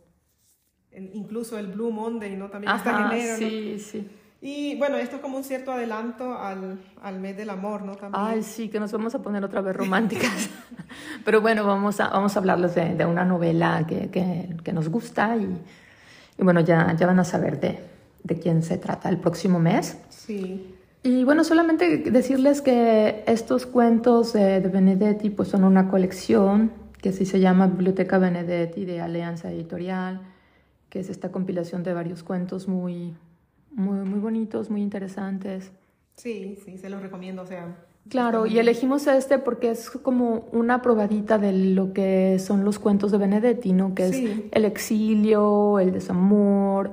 incluso 1.13 1.57
el 1.57 1.67
Blue 1.67 1.91
Monday, 1.91 2.35
¿no? 2.35 2.49
También 2.49 2.75
está 2.75 3.11
en 3.11 3.19
enero, 3.19 3.37
sí, 3.37 3.79
sí. 3.79 4.09
Y 4.45 4.75
bueno, 4.77 4.97
esto 4.97 5.15
es 5.15 5.21
como 5.21 5.37
un 5.37 5.45
cierto 5.45 5.71
adelanto 5.71 6.37
al, 6.37 6.77
al, 7.01 7.19
mes 7.21 7.37
del 7.37 7.49
amor, 7.49 7.83
¿no? 7.83 7.95
También. 7.95 8.21
Ay, 8.25 8.43
sí, 8.43 8.67
que 8.67 8.77
nos 8.77 8.91
vamos 8.91 9.15
a 9.15 9.21
poner 9.21 9.41
otra 9.45 9.61
vez 9.61 9.73
románticas. 9.73 10.49
Pero 11.25 11.39
bueno, 11.39 11.65
vamos 11.65 12.01
a, 12.01 12.09
vamos 12.09 12.35
a 12.35 12.39
hablarles 12.39 12.75
de, 12.75 12.93
de 12.93 13.05
una 13.05 13.23
novela 13.23 13.85
que, 13.87 14.09
que, 14.09 14.53
que 14.61 14.73
nos 14.73 14.89
gusta 14.89 15.37
y, 15.37 15.57
y, 16.37 16.43
bueno, 16.43 16.59
ya, 16.59 16.93
ya 16.93 17.07
van 17.07 17.21
a 17.21 17.23
saber 17.23 17.57
de, 17.61 17.79
de 18.21 18.37
quién 18.37 18.63
se 18.63 18.77
trata 18.77 19.07
el 19.07 19.17
próximo 19.17 19.59
mes. 19.59 19.97
Sí. 20.09 20.75
Y 21.03 21.23
bueno, 21.23 21.45
solamente 21.45 21.99
decirles 22.11 22.61
que 22.61 23.23
estos 23.27 23.65
cuentos 23.65 24.33
de, 24.33 24.59
de 24.59 24.67
Benedetti 24.67 25.29
pues 25.29 25.47
son 25.47 25.63
una 25.63 25.87
colección 25.87 26.73
que 27.01 27.13
sí 27.13 27.25
se 27.25 27.39
llama 27.39 27.67
Biblioteca 27.67 28.17
Benedetti 28.17 28.83
de 28.83 28.99
Alianza 28.99 29.51
Editorial, 29.51 30.32
que 30.93 30.99
es 30.99 31.09
esta 31.09 31.31
compilación 31.31 31.81
de 31.81 31.91
varios 31.91 32.21
cuentos 32.21 32.67
muy 32.67 33.15
muy, 33.71 34.07
muy 34.07 34.19
bonitos, 34.19 34.69
muy 34.69 34.83
interesantes. 34.83 35.71
Sí, 36.15 36.59
sí, 36.63 36.77
se 36.77 36.87
los 36.87 37.01
recomiendo, 37.01 37.41
o 37.41 37.47
sea. 37.47 37.75
Claro, 38.09 38.45
y 38.45 38.59
elegimos 38.59 39.07
este 39.07 39.39
porque 39.39 39.71
es 39.71 39.89
como 39.89 40.45
una 40.51 40.83
probadita 40.83 41.39
de 41.39 41.51
lo 41.51 41.93
que 41.93 42.37
son 42.37 42.63
los 42.63 42.77
cuentos 42.77 43.11
de 43.11 43.17
Benedetti, 43.17 43.73
¿no? 43.73 43.95
Que 43.95 44.05
es 44.05 44.23
el 44.51 44.65
exilio, 44.65 45.79
el 45.79 45.93
desamor, 45.93 46.91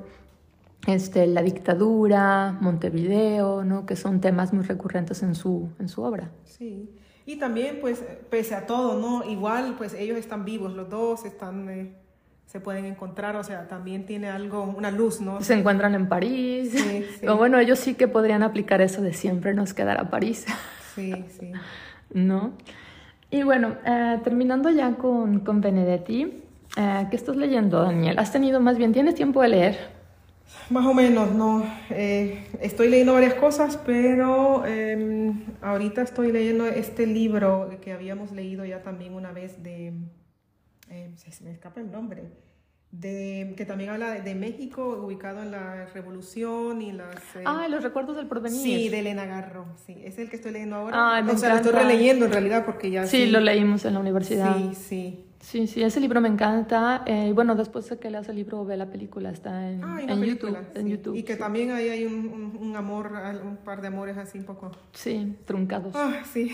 este, 0.87 1.27
la 1.27 1.43
dictadura, 1.43 2.57
Montevideo, 2.59 3.63
¿no? 3.63 3.85
Que 3.85 3.95
son 3.95 4.19
temas 4.19 4.51
muy 4.51 4.63
recurrentes 4.63 5.21
en 5.21 5.35
su, 5.35 5.69
en 5.77 5.89
su 5.89 6.01
obra. 6.01 6.31
Sí, 6.45 6.89
y 7.27 7.35
también, 7.35 7.77
pues, 7.81 8.03
pese 8.31 8.55
a 8.55 8.65
todo, 8.65 8.99
¿no? 8.99 9.29
Igual, 9.29 9.75
pues, 9.77 9.93
ellos 9.93 10.17
están 10.17 10.43
vivos, 10.43 10.73
los 10.73 10.89
dos 10.89 11.23
están... 11.23 11.69
Eh, 11.69 12.00
se 12.51 12.59
pueden 12.59 12.83
encontrar, 12.83 13.37
o 13.37 13.45
sea, 13.45 13.69
también 13.69 14.05
tiene 14.05 14.27
algo, 14.27 14.63
una 14.63 14.91
luz, 14.91 15.21
¿no? 15.21 15.39
Se 15.41 15.53
encuentran 15.53 15.95
en 15.95 16.09
París. 16.09 16.71
Sí, 16.73 17.05
O 17.29 17.37
bueno, 17.37 17.57
ellos 17.57 17.79
sí 17.79 17.93
que 17.93 18.09
podrían 18.09 18.43
aplicar 18.43 18.81
eso 18.81 19.01
de 19.01 19.13
siempre 19.13 19.53
nos 19.53 19.73
quedará 19.73 20.09
París. 20.09 20.45
Sí, 20.93 21.13
sí. 21.39 21.53
¿No? 22.13 22.51
Y 23.29 23.43
bueno, 23.43 23.77
eh, 23.85 24.19
terminando 24.25 24.69
ya 24.69 24.95
con, 24.95 25.39
con 25.39 25.61
Benedetti, 25.61 26.43
eh, 26.75 27.07
¿qué 27.09 27.15
estás 27.15 27.37
leyendo, 27.37 27.81
Daniel? 27.81 28.19
¿Has 28.19 28.33
tenido 28.33 28.59
más 28.59 28.77
bien, 28.77 28.91
tienes 28.91 29.15
tiempo 29.15 29.41
de 29.41 29.47
leer? 29.47 29.79
Más 30.69 30.85
o 30.85 30.93
menos, 30.93 31.31
no. 31.31 31.63
Eh, 31.91 32.45
estoy 32.59 32.89
leyendo 32.89 33.13
varias 33.13 33.35
cosas, 33.35 33.77
pero 33.85 34.65
em, 34.65 35.45
ahorita 35.61 36.01
estoy 36.01 36.33
leyendo 36.33 36.67
este 36.67 37.07
libro 37.07 37.69
que 37.81 37.93
habíamos 37.93 38.33
leído 38.33 38.65
ya 38.65 38.83
también 38.83 39.13
una 39.13 39.31
vez 39.31 39.63
de 39.63 39.93
eh, 40.91 41.11
se, 41.15 41.43
me 41.43 41.51
escapa 41.51 41.79
el 41.79 41.91
nombre, 41.91 42.23
de, 42.91 43.53
que 43.55 43.65
también 43.65 43.89
habla 43.89 44.11
de, 44.11 44.35
México, 44.35 45.01
ubicado 45.03 45.41
en 45.41 45.51
la 45.51 45.85
Revolución 45.87 46.81
y 46.81 46.91
las... 46.91 47.15
Eh, 47.35 47.43
ah, 47.45 47.67
los 47.69 47.81
recuerdos 47.81 48.17
del 48.17 48.27
porvenir. 48.27 48.61
Sí, 48.61 48.89
de 48.89 48.99
Elena 48.99 49.25
Garro, 49.25 49.65
sí, 49.85 50.01
es 50.03 50.19
el 50.19 50.29
que 50.29 50.35
estoy 50.35 50.51
leyendo 50.51 50.75
ahora. 50.75 51.17
Ah, 51.17 51.25
o 51.27 51.37
sea, 51.37 51.49
lo 51.49 51.55
estoy 51.55 51.71
releyendo 51.71 52.25
en 52.25 52.31
realidad 52.33 52.65
porque 52.65 52.91
ya... 52.91 53.07
Sí, 53.07 53.27
lo 53.27 53.39
leímos 53.39 53.85
en 53.85 53.93
la 53.93 53.99
universidad. 54.01 54.57
Sí, 54.57 54.75
sí. 54.75 55.30
Sí, 55.41 55.65
sí, 55.65 55.81
ese 55.81 55.99
libro 55.99 56.21
me 56.21 56.27
encanta. 56.29 57.01
Eh, 57.07 57.31
bueno, 57.33 57.55
después 57.55 57.89
de 57.89 57.97
que 57.97 58.11
leas 58.11 58.29
el 58.29 58.35
libro, 58.35 58.63
ve 58.63 58.77
la 58.77 58.85
película, 58.85 59.31
está 59.31 59.69
en, 59.71 59.83
Ah, 59.83 59.97
en 59.99 60.07
la 60.07 60.13
YouTube. 60.15 60.51
película, 60.53 60.59
En 60.75 60.83
sí. 60.85 60.91
YouTube. 60.91 61.15
Y 61.17 61.23
que 61.23 61.33
sí. 61.33 61.39
también 61.39 61.71
ahí 61.71 61.89
hay 61.89 62.05
un, 62.05 62.13
un- 62.27 62.57
un 62.61 62.75
amor, 62.75 63.11
un 63.43 63.57
par 63.57 63.81
de 63.81 63.87
amores 63.87 64.17
así 64.17 64.37
un 64.37 64.45
poco. 64.45 64.71
Sí, 64.93 65.35
truncados. 65.45 65.93
Ah, 65.95 66.21
sí. 66.31 66.49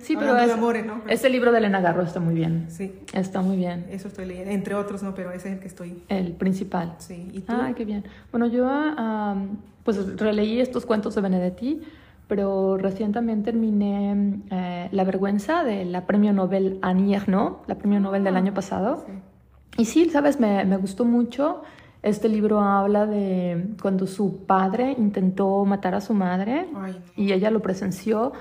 sí, 0.00 0.16
pero 0.16 0.38
es- 0.38 0.46
de 0.46 0.52
amores, 0.52 0.86
¿no? 0.86 1.02
ese 1.08 1.28
libro 1.28 1.50
de 1.50 1.58
Elena 1.58 1.80
Garro 1.80 2.02
está 2.02 2.20
muy 2.20 2.34
bien. 2.34 2.66
Sí, 2.70 2.94
Está 3.12 3.42
muy 3.42 3.56
bien. 3.56 3.84
eso 3.90 4.06
estoy 4.08 4.26
leyendo. 4.26 4.50
Entre 4.52 4.74
otros, 4.76 5.02
no, 5.02 5.12
pero 5.14 5.32
ese 5.32 5.48
es 5.48 5.54
el 5.54 5.60
que 5.60 5.66
estoy. 5.66 6.02
El 6.08 6.32
principal. 6.34 6.94
Sí. 6.98 7.28
¿Y 7.32 7.40
tú? 7.40 7.52
Ah, 7.52 7.72
qué 7.76 7.84
bien. 7.84 8.04
Bueno, 8.30 8.46
yo 8.46 8.64
ah, 8.68 9.34
pues 9.82 10.16
releí 10.18 10.60
estos 10.60 10.86
cuentos 10.86 11.16
de 11.16 11.20
Benedetti, 11.20 11.80
pero 12.28 12.76
recién 12.76 13.12
también 13.12 13.42
terminé 13.42 14.40
eh, 14.50 14.88
La 14.92 15.04
vergüenza 15.04 15.64
de 15.64 15.84
la 15.84 16.06
premio 16.06 16.32
Nobel 16.32 16.78
Annie 16.82 17.14
Ernaux, 17.14 17.58
la 17.66 17.74
premio 17.76 18.00
Nobel 18.00 18.24
del 18.24 18.36
Ah, 18.36 18.38
año 18.38 18.54
pasado. 18.54 19.04
Sí. 19.06 19.12
Y 19.76 19.84
sí, 19.86 20.08
sabes, 20.10 20.40
me, 20.40 20.64
me 20.64 20.76
gustó 20.76 21.04
mucho. 21.04 21.62
Este 22.02 22.28
libro 22.28 22.60
habla 22.60 23.06
de 23.06 23.68
cuando 23.80 24.06
su 24.06 24.44
padre 24.44 24.94
intentó 24.98 25.64
matar 25.64 25.94
a 25.94 26.00
su 26.00 26.12
madre 26.12 26.66
Ay, 26.76 26.96
y 27.16 27.32
ella 27.32 27.50
lo 27.50 27.60
presenció. 27.60 28.32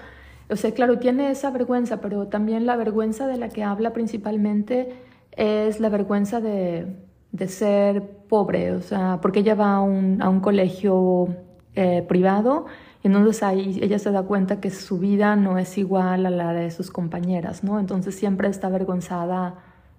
O 0.50 0.56
sea, 0.58 0.72
claro, 0.74 1.00
tiene 1.00 1.32
esa 1.32 1.50
vergüenza, 1.50 2.02
pero 2.02 2.28
también 2.28 2.66
la 2.66 2.76
vergüenza 2.76 3.26
de 3.26 3.38
la 3.38 3.50
que 3.50 3.64
habla 3.64 3.94
principalmente 3.94 4.94
es 5.32 5.80
la 5.80 5.90
vergüenza 5.90 6.42
de, 6.42 6.88
de 7.32 7.48
ser 7.48 8.04
pobre, 8.28 8.74
o 8.74 8.82
sea, 8.82 9.20
porque 9.22 9.40
ella 9.40 9.56
va 9.56 9.76
a 9.76 9.82
un, 9.82 10.22
a 10.22 10.30
un 10.30 10.42
colegio 10.42 11.30
eh, 11.76 12.04
privado 12.08 12.66
entonces 13.04 13.44
ahí 13.44 13.80
ella 13.82 14.00
se 14.00 14.12
da 14.12 14.24
cuenta 14.24 14.62
que 14.62 14.70
su 14.70 14.98
vida 14.98 15.36
no 15.36 15.58
es 15.58 15.78
igual 15.78 16.26
a 16.26 16.30
la 16.30 16.54
de 16.54 16.72
sus 16.72 16.90
compañeras, 16.90 17.64
¿no? 17.64 17.80
Entonces 17.80 18.16
siempre 18.16 18.48
está 18.48 18.68
avergonzada 18.68 19.56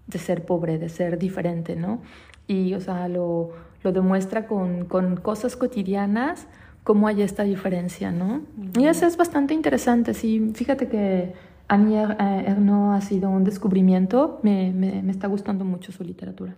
de 0.07 0.19
ser 0.19 0.45
pobre, 0.45 0.79
de 0.79 0.89
ser 0.89 1.19
diferente, 1.19 1.77
¿no? 1.77 2.01
Y, 2.47 2.75
o 2.75 2.81
sea, 2.81 3.09
lo, 3.09 3.51
lo 3.83 3.93
demuestra 3.93 4.47
con, 4.47 4.87
con 4.87 5.17
cosas 5.17 5.57
cotidianas, 5.57 6.47
cómo 6.83 7.09
hay 7.09 7.23
esta 7.23 7.43
diferencia, 7.45 8.11
¿no? 8.11 8.43
Y 8.79 8.87
eso 8.87 9.07
es 9.07 9.17
bastante 9.17 9.55
interesante, 9.55 10.15
sí. 10.15 10.53
Fíjate 10.55 10.89
que 10.89 11.33
Annie 11.69 11.97
eh, 11.97 12.45
Ernaux 12.47 12.97
ha 12.97 13.01
sido 13.01 13.31
un 13.31 13.45
descubrimiento, 13.45 14.41
me, 14.43 14.73
me, 14.73 15.03
me 15.03 15.11
está 15.11 15.27
gustando 15.27 15.65
mucho 15.65 15.93
su 15.93 16.05
literatura. 16.05 16.55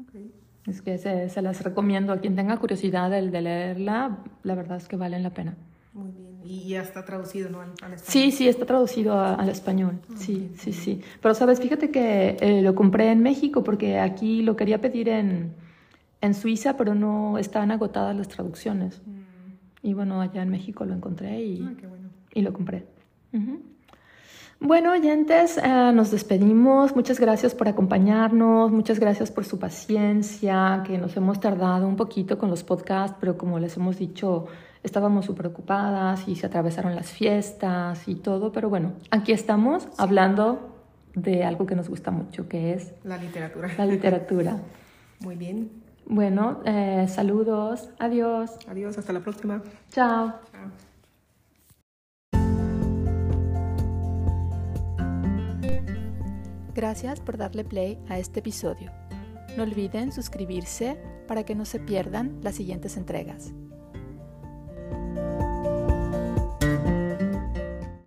Ok. 0.00 0.20
Es 0.66 0.82
que 0.82 0.98
se, 0.98 1.28
se 1.28 1.42
las 1.42 1.62
recomiendo 1.62 2.12
a 2.12 2.18
quien 2.18 2.34
tenga 2.34 2.56
curiosidad 2.56 3.10
de, 3.10 3.30
de 3.30 3.40
leerla, 3.40 4.18
la 4.42 4.54
verdad 4.54 4.76
es 4.78 4.88
que 4.88 4.96
valen 4.96 5.22
la 5.22 5.30
pena. 5.30 5.56
Muy 5.94 6.10
bien. 6.12 6.40
Y 6.44 6.68
ya 6.70 6.82
está 6.82 7.04
traducido, 7.04 7.50
¿no? 7.50 7.60
Al, 7.60 7.68
al 7.82 7.92
español. 7.92 8.00
Sí, 8.04 8.30
sí, 8.32 8.48
está 8.48 8.64
traducido 8.66 9.14
a- 9.14 9.34
al 9.34 9.48
español. 9.48 10.00
Sí, 10.16 10.50
sí, 10.58 10.72
sí. 10.72 11.00
Pero, 11.20 11.34
¿sabes? 11.34 11.60
Fíjate 11.60 11.90
que 11.90 12.36
eh, 12.40 12.62
lo 12.62 12.74
compré 12.74 13.10
en 13.12 13.22
México 13.22 13.62
porque 13.62 13.98
aquí 13.98 14.42
lo 14.42 14.56
quería 14.56 14.80
pedir 14.80 15.08
en, 15.10 15.54
en 16.20 16.34
Suiza, 16.34 16.76
pero 16.76 16.94
no 16.94 17.36
estaban 17.38 17.70
agotadas 17.70 18.16
las 18.16 18.28
traducciones. 18.28 19.02
Mm. 19.06 19.86
Y 19.86 19.94
bueno, 19.94 20.20
allá 20.20 20.42
en 20.42 20.48
México 20.50 20.84
lo 20.84 20.94
encontré 20.94 21.42
y, 21.44 21.62
Ah, 21.62 21.74
qué 21.78 21.86
bueno. 21.86 22.08
y 22.34 22.40
lo 22.42 22.52
compré. 22.52 22.86
Bueno, 24.60 24.92
oyentes, 24.92 25.58
eh, 25.58 25.90
nos 25.92 26.10
despedimos. 26.12 26.94
Muchas 26.94 27.18
gracias 27.18 27.52
por 27.54 27.66
acompañarnos, 27.68 28.70
muchas 28.70 29.00
gracias 29.00 29.30
por 29.32 29.44
su 29.44 29.58
paciencia, 29.58 30.82
que 30.86 30.98
nos 30.98 31.16
hemos 31.16 31.40
tardado 31.40 31.88
un 31.88 31.96
poquito 31.96 32.38
con 32.38 32.48
los 32.48 32.62
podcasts, 32.62 33.16
pero 33.18 33.36
como 33.36 33.58
les 33.58 33.76
hemos 33.76 33.98
dicho, 33.98 34.46
estábamos 34.82 35.26
súper 35.26 35.46
ocupadas 35.46 36.26
y 36.28 36.36
se 36.36 36.46
atravesaron 36.46 36.94
las 36.96 37.10
fiestas 37.10 38.06
y 38.08 38.16
todo, 38.16 38.52
pero 38.52 38.68
bueno, 38.68 38.92
aquí 39.10 39.32
estamos 39.32 39.86
hablando 39.98 40.68
de 41.14 41.44
algo 41.44 41.66
que 41.66 41.74
nos 41.76 41.88
gusta 41.88 42.10
mucho, 42.10 42.48
que 42.48 42.72
es 42.74 42.94
La 43.04 43.16
literatura. 43.18 43.70
la 43.76 43.86
literatura. 43.86 44.56
Muy 45.20 45.36
bien. 45.36 45.70
Bueno, 46.06 46.60
eh, 46.64 47.06
saludos, 47.08 47.90
adiós, 47.98 48.50
Adiós, 48.68 48.98
hasta 48.98 49.12
la 49.12 49.20
próxima. 49.20 49.62
chao. 49.90 50.34
Chao. 50.50 50.70
Gracias 56.74 57.20
por 57.20 57.36
darle 57.36 57.64
play 57.64 57.98
a 58.08 58.18
este 58.18 58.40
episodio. 58.40 58.90
No 59.56 59.62
olviden 59.64 60.12
suscribirse 60.12 60.96
para 61.28 61.44
que 61.44 61.54
no 61.54 61.64
se 61.64 61.78
pierdan 61.78 62.38
las 62.42 62.54
siguientes 62.56 62.96
entregas. 62.96 63.52